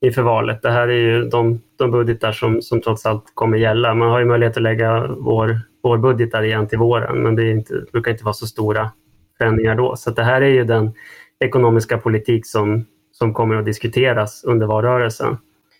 inför 0.00 0.22
valet. 0.22 0.62
Det 0.62 0.70
här 0.70 0.88
är 0.88 0.92
ju 0.92 1.24
de, 1.24 1.60
de 1.78 1.90
budgetar 1.90 2.32
som, 2.32 2.62
som 2.62 2.80
trots 2.80 3.06
allt 3.06 3.24
kommer 3.34 3.58
gälla. 3.58 3.94
Man 3.94 4.10
har 4.10 4.18
ju 4.18 4.24
möjlighet 4.24 4.56
att 4.56 4.62
lägga 4.62 5.06
vår, 5.06 5.60
vår 5.82 5.98
budgetar 5.98 6.42
igen 6.42 6.68
till 6.68 6.78
våren 6.78 7.22
men 7.22 7.36
det 7.36 7.50
inte, 7.50 7.84
brukar 7.92 8.10
inte 8.10 8.24
vara 8.24 8.34
så 8.34 8.46
stora 8.46 8.90
förändringar 9.38 9.74
då. 9.74 9.96
Så 9.96 10.10
det 10.10 10.24
här 10.24 10.42
är 10.42 10.48
ju 10.48 10.64
den 10.64 10.92
ekonomiska 11.40 11.98
politik 11.98 12.46
som, 12.46 12.86
som 13.12 13.34
kommer 13.34 13.56
att 13.56 13.64
diskuteras 13.64 14.44
under 14.44 14.66
valrörelsen. 14.66 15.36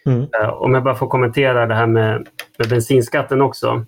Mm. 0.06 0.20
Eh, 0.20 0.48
om 0.48 0.74
jag 0.74 0.84
bara 0.84 0.94
får 0.94 1.08
kommentera 1.08 1.66
det 1.66 1.74
här 1.74 1.86
med, 1.86 2.28
med 2.58 2.68
bensinskatten 2.68 3.40
också 3.40 3.84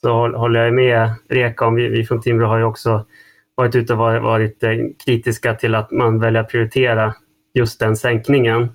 så 0.00 0.36
håller 0.36 0.64
jag 0.64 0.74
med 0.74 1.10
Reka 1.28 1.66
om, 1.66 1.74
vi, 1.74 1.88
vi 1.88 2.04
från 2.04 2.20
Timrå 2.20 2.46
har 2.46 2.58
ju 2.58 2.64
också 2.64 3.06
varit 3.54 3.74
ute 3.74 3.92
och 3.92 3.98
varit, 3.98 4.22
varit 4.22 4.64
kritiska 5.04 5.54
till 5.54 5.74
att 5.74 5.90
man 5.90 6.20
väljer 6.20 6.42
att 6.42 6.48
prioritera 6.48 7.14
just 7.54 7.80
den 7.80 7.96
sänkningen. 7.96 8.68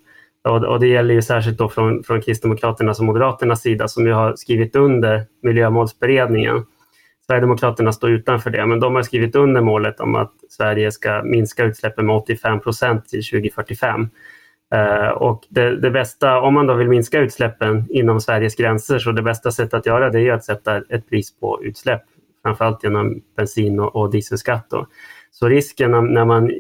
Och, 0.44 0.64
och, 0.64 0.80
det 0.80 0.88
gäller 0.88 1.14
ju 1.14 1.22
särskilt 1.22 1.58
då 1.58 1.70
från, 1.70 2.04
från 2.04 2.22
Kristdemokraternas 2.22 3.00
och 3.00 3.06
Moderaternas 3.06 3.62
sida 3.62 3.88
som 3.88 4.06
ju 4.06 4.14
har 4.14 4.36
skrivit 4.36 4.76
under 4.76 5.26
miljömålsberedningen. 5.42 6.66
Sverigedemokraterna 7.28 7.92
står 7.92 8.10
utanför 8.10 8.50
det, 8.50 8.66
men 8.66 8.80
de 8.80 8.96
har 8.96 9.02
skrivit 9.02 9.36
under 9.36 9.62
målet 9.62 10.00
om 10.00 10.16
att 10.16 10.34
Sverige 10.50 10.92
ska 10.92 11.24
minska 11.24 11.64
utsläppen 11.64 12.06
med 12.06 12.16
85 12.16 12.60
procent 12.60 13.10
till 13.10 13.24
2045. 13.24 14.10
Eh, 14.74 15.10
och 15.10 15.44
det, 15.50 15.76
det, 15.82 15.92
bästa, 15.92 16.40
om 16.40 16.54
man 16.54 16.68
då 16.68 16.74
vill 16.74 16.88
minska 16.88 17.20
utsläppen 17.20 17.86
inom 17.90 18.22
Sveriges 18.22 18.56
gränser, 18.56 19.00
så 19.00 19.12
det 19.12 19.22
bästa 19.22 19.52
sättet 19.52 19.74
att 19.74 19.86
göra 19.86 20.10
det 20.10 20.20
är 20.20 20.34
att 20.34 20.46
sätta 20.46 20.78
ett 20.78 21.10
pris 21.10 21.40
på 21.40 21.60
utsläpp, 21.64 22.02
framförallt 22.44 22.84
genom 22.84 23.22
bensin 23.38 23.80
och, 23.80 23.96
och 23.96 24.12
dieselskatt. 24.12 24.70
Då. 24.70 24.88
Så 25.32 25.48
risken 25.48 25.92
när 25.92 26.26
man 26.26 26.52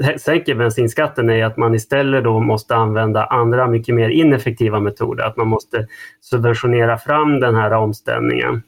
eh, 0.00 0.16
sänker 0.16 0.54
bensinskatten 0.54 1.30
är 1.30 1.44
att 1.44 1.56
man 1.56 1.74
istället 1.74 2.24
då 2.24 2.40
måste 2.40 2.74
använda 2.74 3.24
andra 3.24 3.66
mycket 3.66 3.94
mer 3.94 4.08
ineffektiva 4.08 4.80
metoder. 4.80 5.24
Att 5.24 5.36
man 5.36 5.48
måste 5.48 5.86
subventionera 6.20 6.98
fram 6.98 7.40
den 7.40 7.54
här 7.54 7.72
omställningen 7.72 8.62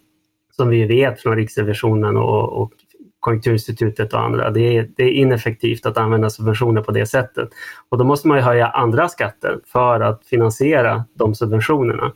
som 0.56 0.68
vi 0.68 0.84
vet 0.84 1.20
från 1.20 1.37
Riksrevisionen 1.37 2.16
och, 2.16 2.62
och 2.62 2.72
Konjunkturinstitutet 3.24 4.12
och 4.12 4.20
andra. 4.20 4.50
Det 4.50 4.76
är, 4.76 4.88
det 4.96 5.02
är, 5.02 5.10
ineffektivt 5.10 5.87
att 5.87 5.98
använda 5.98 6.30
subventioner 6.30 6.82
på 6.82 6.92
det 6.92 7.06
sättet. 7.06 7.48
Och 7.88 7.98
då 7.98 8.04
måste 8.04 8.28
man 8.28 8.38
höja 8.38 8.66
andra 8.66 9.08
skatter 9.08 9.58
för 9.66 10.00
att 10.00 10.26
finansiera 10.26 11.04
de 11.14 11.34
subventionerna. 11.34 12.12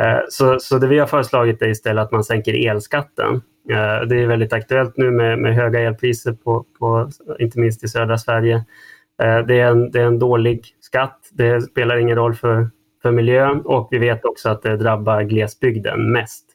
Eh, 0.00 0.18
så, 0.28 0.58
så 0.60 0.78
det 0.78 0.86
vi 0.86 0.98
har 0.98 1.06
föreslagit 1.06 1.62
är 1.62 1.68
istället 1.68 2.04
att 2.04 2.12
man 2.12 2.24
sänker 2.24 2.68
elskatten. 2.68 3.34
Eh, 3.70 4.06
det 4.08 4.22
är 4.22 4.26
väldigt 4.26 4.52
aktuellt 4.52 4.96
nu 4.96 5.10
med, 5.10 5.38
med 5.38 5.54
höga 5.54 5.80
elpriser, 5.80 6.32
på, 6.32 6.64
på, 6.78 7.10
inte 7.38 7.60
minst 7.60 7.84
i 7.84 7.88
södra 7.88 8.18
Sverige. 8.18 8.54
Eh, 9.22 9.38
det 9.38 9.60
är, 9.60 9.66
en, 9.66 9.90
det 9.90 10.00
är 10.00 10.06
en 10.06 10.18
dålig 10.18 10.66
skatt. 10.80 11.18
Det 11.32 11.62
spelar 11.62 11.96
ingen 11.96 12.16
roll 12.16 12.34
för, 12.34 12.70
för 13.02 13.10
miljön 13.10 13.60
och 13.60 13.88
vi 13.90 13.98
vet 13.98 14.24
också 14.24 14.48
att 14.48 14.62
det 14.62 14.76
drabbar 14.76 15.22
glesbygden 15.22 16.12
mest 16.12 16.51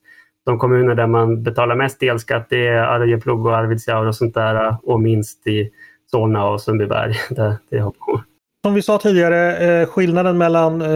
de 0.48 0.60
kommuner 0.60 0.96
där 0.96 1.08
man 1.08 1.44
betalar 1.44 1.76
mest 1.76 2.04
elskatt 2.04 2.48
det 2.50 2.68
är 2.68 2.78
Arjeplog 2.78 3.46
och 3.46 3.58
Arvidsjaur 3.58 4.08
och 4.08 4.16
sånt 4.16 4.34
där 4.34 4.78
och 4.84 5.02
minst 5.02 5.48
i 5.48 5.70
Solna 6.12 6.46
och 6.46 6.62
Sundbyberg. 6.62 7.14
Där 7.30 7.56
det 7.70 7.80
har 7.80 7.92
på. 7.92 8.24
Som 8.66 8.74
vi 8.74 8.82
sa 8.82 8.98
tidigare, 8.98 9.58
eh, 9.58 9.88
skillnaden 9.88 10.38
mellan 10.38 10.82
eh, 10.82 10.88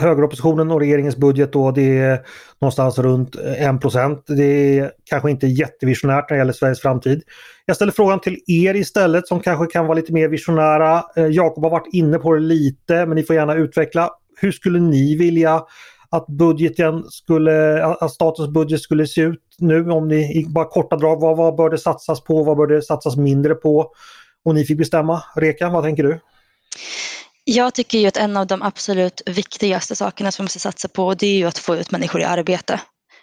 högeroppositionen 0.00 0.70
och 0.70 0.80
regeringens 0.80 1.16
budget 1.16 1.52
då 1.52 1.70
det 1.70 1.98
är 1.98 2.20
någonstans 2.60 2.98
runt 2.98 3.36
eh, 3.36 3.70
1. 3.70 3.80
Det 4.26 4.78
är 4.78 4.92
kanske 5.04 5.30
inte 5.30 5.46
jättevisionärt 5.46 6.30
när 6.30 6.36
det 6.36 6.40
gäller 6.40 6.52
Sveriges 6.52 6.80
framtid. 6.80 7.22
Jag 7.66 7.76
ställer 7.76 7.92
frågan 7.92 8.20
till 8.20 8.38
er 8.46 8.74
istället 8.76 9.28
som 9.28 9.40
kanske 9.40 9.66
kan 9.66 9.86
vara 9.86 9.94
lite 9.94 10.12
mer 10.12 10.28
visionära. 10.28 11.02
Jakob 11.30 11.64
har 11.64 11.70
varit 11.70 11.94
inne 11.94 12.18
på 12.18 12.34
det 12.34 12.40
lite 12.40 13.06
men 13.06 13.14
ni 13.16 13.22
får 13.22 13.36
gärna 13.36 13.54
utveckla. 13.54 14.10
Hur 14.40 14.52
skulle 14.52 14.80
ni 14.80 15.16
vilja 15.16 15.62
att 16.10 16.26
budgeten 16.26 17.04
skulle, 17.10 17.84
att 17.84 18.12
statens 18.12 18.48
budget 18.48 18.80
skulle 18.80 19.06
se 19.06 19.20
ut 19.20 19.42
nu 19.58 19.90
om 19.90 20.08
ni 20.08 20.40
i 20.40 20.46
bara 20.46 20.64
korta 20.64 20.96
drag, 20.96 21.20
vad, 21.20 21.36
vad 21.36 21.56
bör 21.56 21.70
det 21.70 21.78
satsas 21.78 22.24
på, 22.24 22.42
vad 22.42 22.56
bör 22.56 22.66
det 22.66 22.82
satsas 22.82 23.16
mindre 23.16 23.54
på? 23.54 23.92
Och 24.44 24.54
ni 24.54 24.64
fick 24.64 24.78
bestämma. 24.78 25.22
Reka, 25.36 25.68
vad 25.68 25.84
tänker 25.84 26.02
du? 26.02 26.20
Jag 27.44 27.74
tycker 27.74 27.98
ju 27.98 28.06
att 28.06 28.16
en 28.16 28.36
av 28.36 28.46
de 28.46 28.62
absolut 28.62 29.22
viktigaste 29.26 29.96
sakerna 29.96 30.30
som 30.32 30.42
vi 30.42 30.44
måste 30.44 30.58
satsa 30.58 30.88
på 30.88 31.14
det 31.14 31.26
är 31.26 31.38
ju 31.38 31.44
att 31.44 31.58
få 31.58 31.76
ut 31.76 31.90
människor 31.90 32.20
i 32.20 32.24
arbete. 32.24 32.80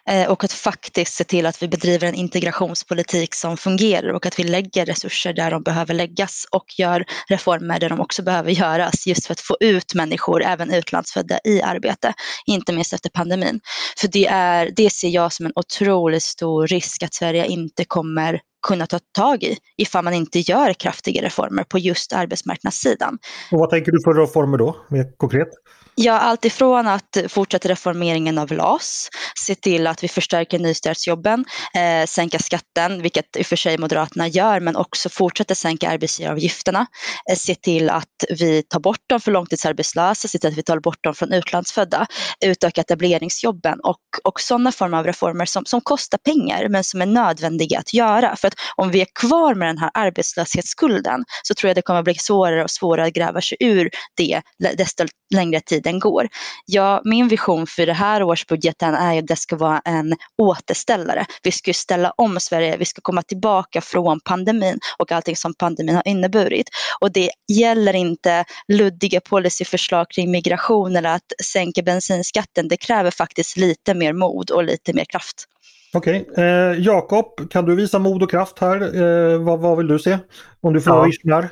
Eh, 0.09 0.27
och 0.27 0.43
att 0.43 0.53
faktiskt 0.53 1.13
se 1.13 1.23
till 1.23 1.45
att 1.45 1.63
vi 1.63 1.67
bedriver 1.67 2.07
en 2.07 2.15
integrationspolitik 2.15 3.35
som 3.35 3.57
fungerar 3.57 4.13
och 4.13 4.25
att 4.25 4.39
vi 4.39 4.43
lägger 4.43 4.85
resurser 4.85 5.33
där 5.33 5.51
de 5.51 5.63
behöver 5.63 5.93
läggas 5.93 6.45
och 6.51 6.79
gör 6.79 7.05
reformer 7.27 7.79
där 7.79 7.89
de 7.89 7.99
också 7.99 8.23
behöver 8.23 8.51
göras 8.51 9.07
just 9.07 9.25
för 9.25 9.33
att 9.33 9.41
få 9.41 9.57
ut 9.59 9.93
människor, 9.93 10.43
även 10.43 10.73
utlandsfödda, 10.73 11.39
i 11.43 11.61
arbete. 11.61 12.13
Inte 12.45 12.73
minst 12.73 12.93
efter 12.93 13.09
pandemin. 13.09 13.59
För 13.97 14.07
det, 14.07 14.27
är, 14.27 14.71
det 14.75 14.89
ser 14.89 15.09
jag 15.09 15.33
som 15.33 15.45
en 15.45 15.53
otroligt 15.55 16.23
stor 16.23 16.67
risk 16.67 17.03
att 17.03 17.13
Sverige 17.13 17.45
inte 17.45 17.85
kommer 17.85 18.41
kunna 18.67 18.87
ta 18.87 18.99
tag 19.17 19.43
i 19.43 19.57
ifall 19.77 20.03
man 20.03 20.13
inte 20.13 20.39
gör 20.39 20.73
kraftiga 20.73 21.21
reformer 21.21 21.63
på 21.63 21.79
just 21.79 22.13
arbetsmarknadssidan. 22.13 23.17
Och 23.51 23.59
vad 23.59 23.69
tänker 23.69 23.91
du 23.91 24.01
för 24.03 24.13
reformer 24.13 24.57
då, 24.57 24.75
mer 24.89 25.17
konkret? 25.17 25.49
Ja, 25.97 26.19
allt 26.19 26.45
ifrån 26.45 26.87
att 26.87 27.17
fortsätta 27.27 27.69
reformeringen 27.69 28.37
av 28.37 28.51
LAS, 28.51 29.09
se 29.45 29.55
till 29.55 29.87
att 29.87 30.03
vi 30.03 30.07
förstärker 30.07 30.59
nystartsjobben, 30.59 31.45
eh, 31.75 32.05
sänka 32.07 32.39
skatten, 32.39 33.01
vilket 33.01 33.37
i 33.37 33.41
och 33.41 33.45
för 33.45 33.55
sig 33.55 33.77
Moderaterna 33.77 34.27
gör, 34.27 34.59
men 34.59 34.75
också 34.75 35.09
fortsätta 35.09 35.55
sänka 35.55 35.89
arbetsgivaravgifterna, 35.89 36.85
eh, 37.31 37.35
se 37.35 37.55
till 37.55 37.89
att 37.89 38.23
vi 38.29 38.63
tar 38.63 38.79
bort 38.79 39.03
dem 39.07 39.21
för 39.21 39.31
långtidsarbetslösa, 39.31 40.27
se 40.27 40.39
till 40.39 40.49
att 40.49 40.57
vi 40.57 40.63
tar 40.63 40.79
bort 40.79 41.03
dem 41.03 41.15
från 41.15 41.33
utlandsfödda, 41.33 42.07
utöka 42.45 42.81
etableringsjobben 42.81 43.79
och, 43.79 44.01
och 44.23 44.41
sådana 44.41 44.71
former 44.71 44.97
av 44.97 45.05
reformer 45.05 45.45
som, 45.45 45.65
som 45.65 45.81
kostar 45.81 46.17
pengar 46.17 46.69
men 46.69 46.83
som 46.83 47.01
är 47.01 47.05
nödvändiga 47.05 47.79
att 47.79 47.93
göra. 47.93 48.35
För 48.35 48.47
att 48.47 48.54
om 48.75 48.91
vi 48.91 49.01
är 49.01 49.07
kvar 49.19 49.55
med 49.55 49.67
den 49.67 49.77
här 49.77 49.91
arbetslöshetsskulden 49.93 51.23
så 51.43 51.53
tror 51.53 51.69
jag 51.69 51.75
det 51.75 51.81
kommer 51.81 52.03
bli 52.03 52.15
svårare 52.15 52.63
och 52.63 52.71
svårare 52.71 53.07
att 53.07 53.13
gräva 53.13 53.41
sig 53.41 53.57
ur 53.59 53.89
det 54.17 54.41
desto 54.77 55.05
längre 55.33 55.59
tiden 55.59 55.99
går. 55.99 56.27
Ja, 56.65 57.01
min 57.05 57.27
vision 57.27 57.67
för 57.67 57.85
det 57.85 57.93
här 57.93 58.23
årsbudgeten 58.23 58.95
är 58.95 59.19
att 59.19 59.27
det 59.27 59.35
ska 59.35 59.55
vara 59.55 59.81
en 59.85 60.15
återställare. 60.37 61.25
Vi 61.43 61.51
ska 61.51 61.73
ställa 61.73 62.11
om 62.11 62.39
Sverige, 62.39 62.77
vi 62.77 62.85
ska 62.85 63.01
komma 63.01 63.21
tillbaka 63.21 63.81
från 63.81 64.19
pandemin 64.19 64.79
och 64.97 65.11
allting 65.11 65.35
som 65.35 65.53
pandemin 65.53 65.95
har 65.95 66.07
inneburit. 66.07 66.69
Och 67.01 67.11
det 67.11 67.29
gäller 67.47 67.93
inte 67.95 68.45
luddiga 68.67 69.21
policyförslag 69.21 70.09
kring 70.09 70.31
migration 70.31 70.95
eller 70.95 71.09
att 71.09 71.33
sänka 71.43 71.81
bensinskatten. 71.81 72.67
Det 72.67 72.77
kräver 72.77 73.11
faktiskt 73.11 73.57
lite 73.57 73.93
mer 73.93 74.13
mod 74.13 74.51
och 74.51 74.63
lite 74.63 74.93
mer 74.93 75.05
kraft. 75.05 75.45
Okej, 75.93 76.25
okay. 76.31 76.45
eh, 76.45 76.79
Jakob, 76.79 77.49
kan 77.49 77.65
du 77.65 77.75
visa 77.75 77.99
mod 77.99 78.23
och 78.23 78.31
kraft 78.31 78.59
här? 78.59 79.01
Eh, 79.01 79.41
vad, 79.41 79.59
vad 79.59 79.77
vill 79.77 79.87
du 79.87 79.99
se? 79.99 80.17
Om 80.61 80.73
du 80.73 80.81
får 80.81 81.11
ja. 81.23 81.43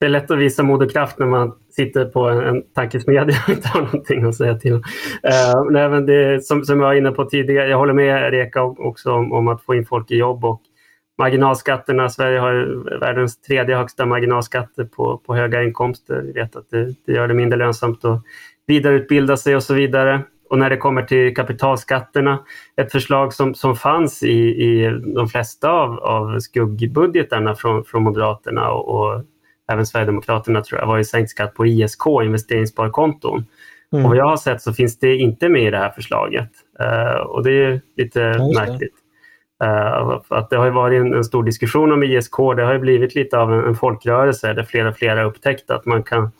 det 0.00 0.06
är 0.06 0.10
lätt 0.10 0.30
att 0.30 0.38
visa 0.38 0.62
mod 0.62 0.82
och 0.82 0.90
kraft 0.90 1.18
när 1.18 1.26
man 1.26 1.52
sitter 1.76 2.04
på 2.04 2.28
en, 2.28 2.40
en 2.40 2.62
tankesmedja 2.74 3.36
och 3.46 3.52
inte 3.52 3.68
har 3.68 3.80
någonting 3.80 4.24
att 4.24 4.34
säga 4.34 4.54
till. 4.54 4.72
Uh, 4.72 4.82
nej, 5.70 5.88
men 5.88 6.06
det, 6.06 6.44
som, 6.46 6.64
som 6.64 6.80
jag 6.80 6.86
var 6.86 6.94
inne 6.94 7.10
på 7.10 7.24
tidigare, 7.24 7.68
jag 7.68 7.78
håller 7.78 7.92
med 7.92 8.30
Reka 8.30 8.62
också 8.62 9.12
om, 9.12 9.32
om 9.32 9.48
att 9.48 9.62
få 9.62 9.74
in 9.74 9.86
folk 9.86 10.10
i 10.10 10.16
jobb 10.16 10.44
och 10.44 10.62
marginalskatterna. 11.18 12.08
Sverige 12.08 12.38
har 12.38 12.98
världens 13.00 13.40
tredje 13.40 13.76
högsta 13.76 14.06
marginalskatter 14.06 14.84
på, 14.84 15.18
på 15.26 15.34
höga 15.34 15.62
inkomster. 15.62 16.22
Vi 16.22 16.32
vet 16.32 16.56
att 16.56 16.70
det, 16.70 16.94
det 17.06 17.12
gör 17.12 17.28
det 17.28 17.34
mindre 17.34 17.58
lönsamt 17.58 18.04
att 18.04 18.22
vidareutbilda 18.66 19.36
sig 19.36 19.56
och 19.56 19.62
så 19.62 19.74
vidare. 19.74 20.22
Och 20.50 20.58
när 20.58 20.70
det 20.70 20.76
kommer 20.76 21.02
till 21.02 21.34
kapitalskatterna, 21.34 22.38
ett 22.76 22.92
förslag 22.92 23.32
som, 23.32 23.54
som 23.54 23.76
fanns 23.76 24.22
i, 24.22 24.38
i 24.38 25.00
de 25.14 25.28
flesta 25.28 25.70
av, 25.70 25.98
av 25.98 26.38
skuggbudgetarna 26.40 27.54
från, 27.54 27.84
från 27.84 28.02
Moderaterna 28.02 28.70
och, 28.70 28.88
och 28.88 29.22
även 29.72 29.86
Sverigedemokraterna 29.86 30.60
tror 30.60 30.80
jag, 30.80 30.86
var 30.86 30.96
ju 30.96 31.04
sänkt 31.04 31.30
skatt 31.30 31.54
på 31.54 31.66
ISK, 31.66 32.06
investeringssparkonton. 32.22 33.46
Mm. 33.92 34.04
Och 34.04 34.10
vad 34.10 34.18
jag 34.18 34.28
har 34.28 34.36
sett 34.36 34.62
så 34.62 34.72
finns 34.72 34.98
det 34.98 35.16
inte 35.16 35.48
med 35.48 35.62
i 35.62 35.70
det 35.70 35.78
här 35.78 35.90
förslaget. 35.90 36.50
Uh, 36.80 37.20
och 37.20 37.44
det 37.44 37.64
är 37.64 37.80
lite 37.96 38.20
ja, 38.20 38.60
märkligt. 38.60 38.94
Uh, 39.64 40.20
att 40.28 40.50
det 40.50 40.56
har 40.56 40.70
varit 40.70 41.00
en, 41.00 41.14
en, 41.14 41.24
stor 41.24 41.42
diskussion 41.42 41.92
om 41.92 42.02
ISK. 42.02 42.36
Det 42.56 42.64
har 42.64 42.78
blivit 42.78 43.14
lite 43.14 43.38
av 43.38 43.52
en, 43.52 43.64
en 43.64 43.74
folkrörelse 43.74 44.52
där 44.52 44.62
flera 44.62 44.88
och 44.88 44.96
flera 44.96 45.24
upptäckt 45.24 45.70
att 45.70 45.86
man 45.86 46.02
kan 46.02 46.30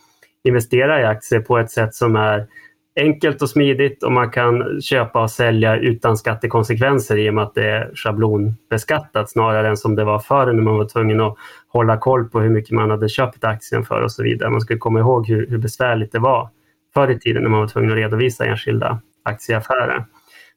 investera 0.44 1.00
i 1.00 1.04
aktier 1.04 1.40
på 1.40 1.58
ett 1.58 1.70
sätt 1.70 1.94
som 1.94 2.16
är 2.16 2.46
enkelt 2.96 3.42
och 3.42 3.50
smidigt 3.50 4.02
och 4.02 4.12
man 4.12 4.30
kan 4.30 4.80
köpa 4.80 5.22
och 5.22 5.30
sälja 5.30 5.76
utan 5.76 6.16
skattekonsekvenser 6.16 7.16
i 7.16 7.30
och 7.30 7.34
med 7.34 7.44
att 7.44 7.54
det 7.54 7.70
är 7.70 7.90
schablonbeskattat 7.94 9.30
snarare 9.30 9.68
än 9.68 9.76
som 9.76 9.96
det 9.96 10.04
var 10.04 10.18
förr 10.18 10.52
när 10.52 10.62
man 10.62 10.76
var 10.76 10.88
tvungen 10.88 11.20
att 11.20 11.36
hålla 11.68 11.96
koll 11.96 12.28
på 12.28 12.40
hur 12.40 12.50
mycket 12.50 12.70
man 12.70 12.90
hade 12.90 13.08
köpt 13.08 13.44
aktien 13.44 13.84
för 13.84 14.02
och 14.02 14.12
så 14.12 14.22
vidare. 14.22 14.50
Man 14.50 14.60
ska 14.60 14.78
komma 14.78 14.98
ihåg 14.98 15.28
hur, 15.28 15.46
hur 15.46 15.58
besvärligt 15.58 16.12
det 16.12 16.18
var 16.18 16.50
förr 16.94 17.10
i 17.10 17.18
tiden 17.18 17.42
när 17.42 17.50
man 17.50 17.60
var 17.60 17.68
tvungen 17.68 17.90
att 17.90 17.96
redovisa 17.96 18.44
enskilda 18.44 19.00
aktieaffärer. 19.22 20.04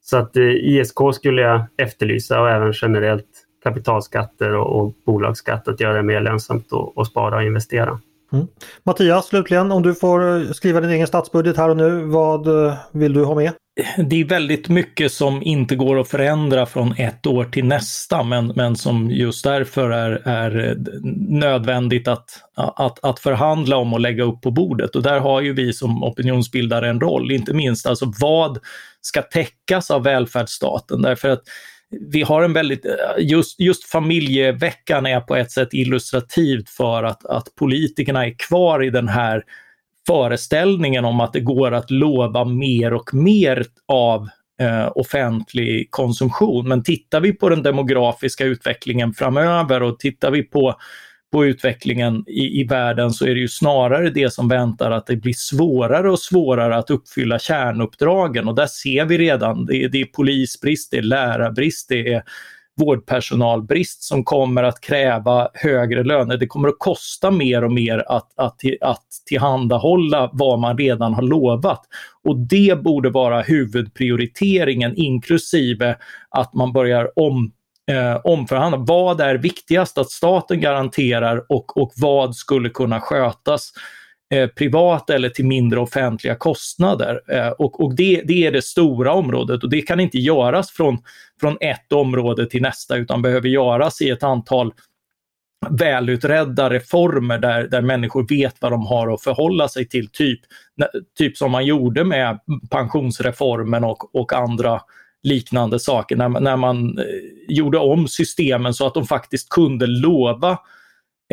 Så 0.01 0.17
att 0.17 0.37
eh, 0.37 0.43
ISK 0.43 0.97
skulle 1.13 1.41
jag 1.41 1.65
efterlysa 1.77 2.41
och 2.41 2.49
även 2.49 2.73
generellt 2.81 3.47
kapitalskatter 3.63 4.55
och, 4.55 4.81
och 4.81 4.93
bolagsskatt 5.05 5.67
att 5.67 5.79
göra 5.79 5.93
det 5.93 6.03
mer 6.03 6.21
lönsamt 6.21 6.67
att 6.95 7.07
spara 7.07 7.35
och 7.35 7.43
investera. 7.43 7.99
Mm. 8.33 8.47
Mattias, 8.83 9.27
slutligen, 9.27 9.71
om 9.71 9.83
du 9.83 9.95
får 9.95 10.37
eh, 10.37 10.51
skriva 10.51 10.81
din 10.81 10.89
egen 10.89 11.07
statsbudget 11.07 11.57
här 11.57 11.69
och 11.69 11.77
nu, 11.77 12.01
vad 12.03 12.65
eh, 12.65 12.73
vill 12.91 13.13
du 13.13 13.23
ha 13.23 13.35
med? 13.35 13.53
Det 13.97 14.21
är 14.21 14.25
väldigt 14.25 14.69
mycket 14.69 15.11
som 15.11 15.43
inte 15.43 15.75
går 15.75 15.99
att 15.99 16.07
förändra 16.07 16.65
från 16.65 16.95
ett 16.97 17.27
år 17.27 17.45
till 17.45 17.65
nästa, 17.65 18.23
men, 18.23 18.47
men 18.55 18.75
som 18.75 19.11
just 19.11 19.43
därför 19.43 19.89
är, 19.89 20.27
är 20.27 20.69
eh, 20.69 20.75
nödvändigt 21.29 22.07
att, 22.07 22.25
att, 22.55 23.03
att 23.03 23.19
förhandla 23.19 23.77
om 23.77 23.93
och 23.93 23.99
lägga 23.99 24.23
upp 24.23 24.41
på 24.41 24.51
bordet. 24.51 24.95
Och 24.95 25.03
där 25.03 25.19
har 25.19 25.41
ju 25.41 25.53
vi 25.53 25.73
som 25.73 26.03
opinionsbildare 26.03 26.89
en 26.89 27.01
roll, 27.01 27.31
inte 27.31 27.53
minst 27.53 27.87
alltså 27.87 28.11
vad 28.21 28.59
ska 29.01 29.21
täckas 29.21 29.91
av 29.91 30.03
välfärdsstaten? 30.03 31.01
Därför 31.01 31.29
att 31.29 31.43
vi 31.89 32.23
har 32.23 32.43
en 32.43 32.53
väldigt, 32.53 32.85
eh, 32.85 32.91
just, 33.19 33.59
just 33.59 33.83
familjeveckan 33.83 35.05
är 35.05 35.19
på 35.19 35.35
ett 35.35 35.51
sätt 35.51 35.69
illustrativt 35.71 36.69
för 36.69 37.03
att, 37.03 37.25
att 37.25 37.55
politikerna 37.55 38.25
är 38.25 38.35
kvar 38.37 38.83
i 38.83 38.89
den 38.89 39.07
här 39.07 39.43
föreställningen 40.07 41.05
om 41.05 41.19
att 41.19 41.33
det 41.33 41.39
går 41.39 41.71
att 41.71 41.91
lova 41.91 42.45
mer 42.45 42.93
och 42.93 43.13
mer 43.13 43.65
av 43.87 44.29
eh, 44.61 44.91
offentlig 44.95 45.91
konsumtion. 45.91 46.67
Men 46.67 46.83
tittar 46.83 47.19
vi 47.21 47.33
på 47.33 47.49
den 47.49 47.63
demografiska 47.63 48.45
utvecklingen 48.45 49.13
framöver 49.13 49.83
och 49.83 49.99
tittar 49.99 50.31
vi 50.31 50.43
på 50.43 50.75
på 51.31 51.45
utvecklingen 51.45 52.23
i, 52.27 52.61
i 52.61 52.63
världen 52.63 53.11
så 53.11 53.25
är 53.25 53.33
det 53.33 53.39
ju 53.39 53.47
snarare 53.47 54.09
det 54.09 54.33
som 54.33 54.47
väntar 54.47 54.91
att 54.91 55.07
det 55.07 55.15
blir 55.15 55.33
svårare 55.33 56.11
och 56.11 56.19
svårare 56.19 56.75
att 56.75 56.89
uppfylla 56.89 57.39
kärnuppdragen 57.39 58.47
och 58.47 58.55
där 58.55 58.67
ser 58.67 59.05
vi 59.05 59.17
redan, 59.17 59.65
det, 59.65 59.87
det 59.87 60.01
är 60.01 60.05
polisbrist, 60.05 60.91
det 60.91 60.97
är 60.97 61.01
lärarbrist, 61.01 61.89
det 61.89 62.13
är 62.13 62.23
vårdpersonalbrist 62.77 64.03
som 64.03 64.23
kommer 64.23 64.63
att 64.63 64.81
kräva 64.81 65.49
högre 65.53 66.03
löner. 66.03 66.37
Det 66.37 66.47
kommer 66.47 66.67
att 66.67 66.79
kosta 66.79 67.31
mer 67.31 67.63
och 67.63 67.71
mer 67.71 68.03
att, 68.07 68.39
att, 68.39 68.61
att 68.81 69.07
tillhandahålla 69.25 70.29
vad 70.33 70.59
man 70.59 70.77
redan 70.77 71.13
har 71.13 71.21
lovat. 71.21 71.81
Och 72.23 72.37
det 72.37 72.83
borde 72.83 73.09
vara 73.09 73.41
huvudprioriteringen 73.41 74.93
inklusive 74.95 75.97
att 76.29 76.53
man 76.53 76.73
börjar 76.73 77.19
om, 77.19 77.51
eh, 77.91 78.21
omförhandla. 78.23 78.77
Vad 78.77 79.21
är 79.21 79.35
viktigast 79.35 79.97
att 79.97 80.11
staten 80.11 80.61
garanterar 80.61 81.45
och, 81.49 81.77
och 81.77 81.91
vad 81.95 82.35
skulle 82.35 82.69
kunna 82.69 82.99
skötas 82.99 83.71
eh, 84.33 84.47
privat 84.47 85.09
eller 85.09 85.29
till 85.29 85.45
mindre 85.45 85.79
offentliga 85.79 86.35
kostnader. 86.35 87.21
Eh, 87.27 87.49
och 87.49 87.83
och 87.83 87.95
det, 87.95 88.21
det 88.25 88.45
är 88.47 88.51
det 88.51 88.61
stora 88.61 89.13
området 89.13 89.63
och 89.63 89.69
det 89.69 89.81
kan 89.81 89.99
inte 89.99 90.17
göras 90.17 90.71
från, 90.71 90.97
från 91.39 91.57
ett 91.61 91.91
område 91.91 92.49
till 92.49 92.61
nästa 92.61 92.95
utan 92.95 93.21
behöver 93.21 93.49
göras 93.49 94.01
i 94.01 94.09
ett 94.09 94.23
antal 94.23 94.73
välutredda 95.69 96.69
reformer 96.69 97.37
där, 97.37 97.67
där 97.67 97.81
människor 97.81 98.27
vet 98.29 98.55
vad 98.61 98.71
de 98.71 98.85
har 98.85 99.13
att 99.13 99.23
förhålla 99.23 99.67
sig 99.67 99.89
till. 99.89 100.09
Typ, 100.11 100.39
typ 101.17 101.37
som 101.37 101.51
man 101.51 101.65
gjorde 101.65 102.03
med 102.03 102.39
pensionsreformen 102.71 103.83
och, 103.83 104.15
och 104.15 104.33
andra 104.33 104.81
liknande 105.23 105.79
saker 105.79 106.15
när, 106.15 106.29
när 106.29 106.57
man 106.57 106.97
eh, 106.97 107.03
gjorde 107.47 107.77
om 107.77 108.07
systemen 108.07 108.73
så 108.73 108.87
att 108.87 108.93
de 108.93 109.05
faktiskt 109.05 109.49
kunde 109.49 109.87
lova 109.87 110.59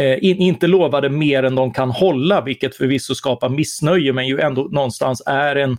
eh, 0.00 0.24
in, 0.24 0.36
inte 0.36 0.66
lovade 0.66 1.08
mer 1.08 1.42
än 1.42 1.54
de 1.54 1.72
kan 1.72 1.90
hålla, 1.90 2.40
vilket 2.40 2.76
förvisso 2.76 3.14
skapar 3.14 3.48
missnöje 3.48 4.12
men 4.12 4.28
ju 4.28 4.40
ändå 4.40 4.62
någonstans 4.62 5.22
är 5.26 5.56
en, 5.56 5.76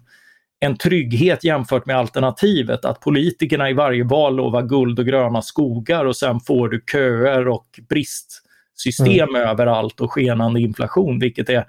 en 0.60 0.78
trygghet 0.78 1.44
jämfört 1.44 1.86
med 1.86 1.98
alternativet. 1.98 2.86
Att 2.86 3.00
politikerna 3.00 3.70
i 3.70 3.74
varje 3.74 4.04
val 4.04 4.36
lovar 4.36 4.62
guld 4.62 5.00
och 5.00 5.06
gröna 5.06 5.41
skogar 5.41 6.06
och 6.06 6.15
sen 6.15 6.39
får 6.39 6.70
du 6.70 6.84
köer 6.91 7.48
och 7.48 7.80
bristsystem 7.89 9.30
mm. 9.30 9.41
överallt 9.41 10.02
och 10.02 10.12
skenande 10.12 10.60
inflation, 10.60 11.20
vilket 11.20 11.50
är 11.50 11.65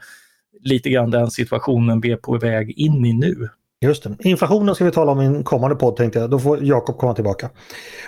lite 0.61 0.91
grann 0.91 1.11
den 1.11 1.31
situationen 1.31 2.01
vi 2.01 2.13
är 2.13 2.17
på 2.17 2.39
väg 2.39 2.71
in 2.71 3.07
i 3.07 3.13
nu. 3.13 3.49
Just 3.81 4.03
det. 4.03 4.17
Inflationen 4.21 4.75
ska 4.75 4.85
vi 4.85 4.91
tala 4.91 5.13
om 5.13 5.21
i 5.21 5.25
en 5.25 5.45
kommande 5.45 5.77
podd 5.77 5.97
tänkte 5.97 6.19
jag. 6.19 6.31
Då 6.31 6.39
får 6.39 6.65
Jakob 6.65 6.99
komma 6.99 7.15
tillbaka. 7.15 7.51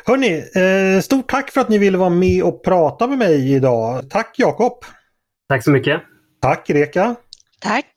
Hörni, 0.04 0.44
eh, 0.54 1.00
stort 1.00 1.30
tack 1.30 1.50
för 1.50 1.60
att 1.60 1.68
ni 1.68 1.78
ville 1.78 1.98
vara 1.98 2.10
med 2.10 2.42
och 2.42 2.64
prata 2.64 3.06
med 3.06 3.18
mig 3.18 3.52
idag. 3.52 4.10
Tack 4.10 4.34
Jakob! 4.38 4.72
Tack 5.48 5.64
så 5.64 5.70
mycket! 5.70 6.00
Tack 6.42 6.70
Reka! 6.70 7.14
Tack! 7.60 7.94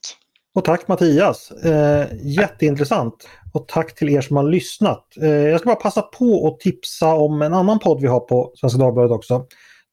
Och 0.55 0.65
tack 0.65 0.87
Mattias! 0.87 1.51
Eh, 1.51 2.07
jätteintressant! 2.21 3.27
Och 3.53 3.67
tack 3.67 3.95
till 3.95 4.09
er 4.09 4.21
som 4.21 4.35
har 4.35 4.43
lyssnat. 4.43 5.07
Eh, 5.21 5.29
jag 5.29 5.59
ska 5.59 5.67
bara 5.67 5.75
passa 5.75 6.01
på 6.01 6.47
att 6.47 6.59
tipsa 6.59 7.13
om 7.13 7.41
en 7.41 7.53
annan 7.53 7.79
podd 7.79 8.01
vi 8.01 8.07
har 8.07 8.19
på 8.19 8.51
Svenska 8.55 8.79
Dagbladet 8.79 9.11
också. 9.11 9.45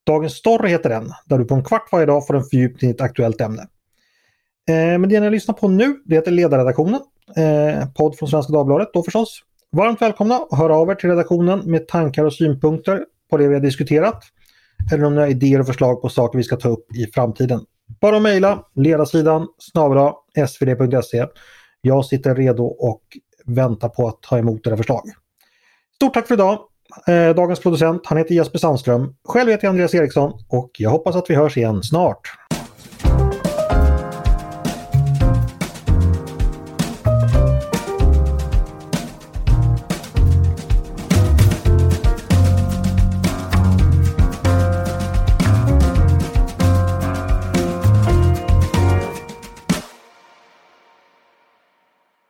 Dagens 0.05 0.33
Story 0.33 0.69
heter 0.69 0.89
den, 0.89 1.11
där 1.25 1.37
du 1.37 1.45
på 1.45 1.55
en 1.55 1.63
kvart 1.63 1.91
varje 1.91 2.05
dag 2.05 2.27
får 2.27 2.35
en 2.35 2.43
fördjupning 2.43 2.91
i 2.91 2.93
ett 2.93 3.01
aktuellt 3.01 3.41
ämne. 3.41 3.61
Eh, 4.69 4.99
men 4.99 5.09
det 5.09 5.19
ni 5.19 5.29
lyssnar 5.29 5.55
på 5.55 5.67
nu, 5.67 5.95
det 6.05 6.15
heter 6.15 6.31
Ledarredaktionen 6.31 6.99
eh, 7.37 7.89
podd 7.97 8.17
från 8.17 8.29
Svenska 8.29 8.53
Dagbladet 8.53 8.89
då 8.93 9.03
förstås. 9.03 9.43
Varmt 9.71 10.01
välkomna 10.01 10.35
att 10.35 10.59
höra 10.59 10.75
av 10.75 10.89
er 10.89 10.95
till 10.95 11.09
redaktionen 11.09 11.59
med 11.71 11.87
tankar 11.87 12.25
och 12.25 12.33
synpunkter 12.33 13.05
på 13.29 13.37
det 13.37 13.47
vi 13.47 13.53
har 13.53 13.61
diskuterat. 13.61 14.23
eller 14.93 15.03
om 15.03 15.15
ni 15.15 15.21
har 15.21 15.27
idéer 15.27 15.59
och 15.59 15.65
förslag 15.65 16.01
på 16.01 16.09
saker 16.09 16.37
vi 16.37 16.43
ska 16.43 16.55
ta 16.55 16.69
upp 16.69 16.95
i 16.95 17.05
framtiden. 17.13 17.61
Bara 18.01 18.15
att 18.15 18.21
mejla 18.21 18.63
ledarsidan 18.75 19.47
snabla 19.57 20.13
svd.se. 20.47 21.25
Jag 21.81 22.05
sitter 22.05 22.35
redo 22.35 22.63
och 22.63 23.01
väntar 23.45 23.89
på 23.89 24.07
att 24.07 24.21
ta 24.21 24.37
emot 24.37 24.67
era 24.67 24.77
förslag. 24.77 25.01
Stort 25.95 26.13
tack 26.13 26.27
för 26.27 26.33
idag! 26.33 26.59
Eh, 27.07 27.35
dagens 27.35 27.59
producent 27.59 28.01
han 28.05 28.17
heter 28.17 28.35
Jesper 28.35 28.59
Sandström. 28.59 29.15
Själv 29.23 29.49
heter 29.49 29.65
jag 29.65 29.69
Andreas 29.69 29.93
Eriksson 29.93 30.33
och 30.47 30.71
jag 30.77 30.89
hoppas 30.89 31.15
att 31.15 31.29
vi 31.29 31.35
hörs 31.35 31.57
igen 31.57 31.83
snart. 31.83 32.21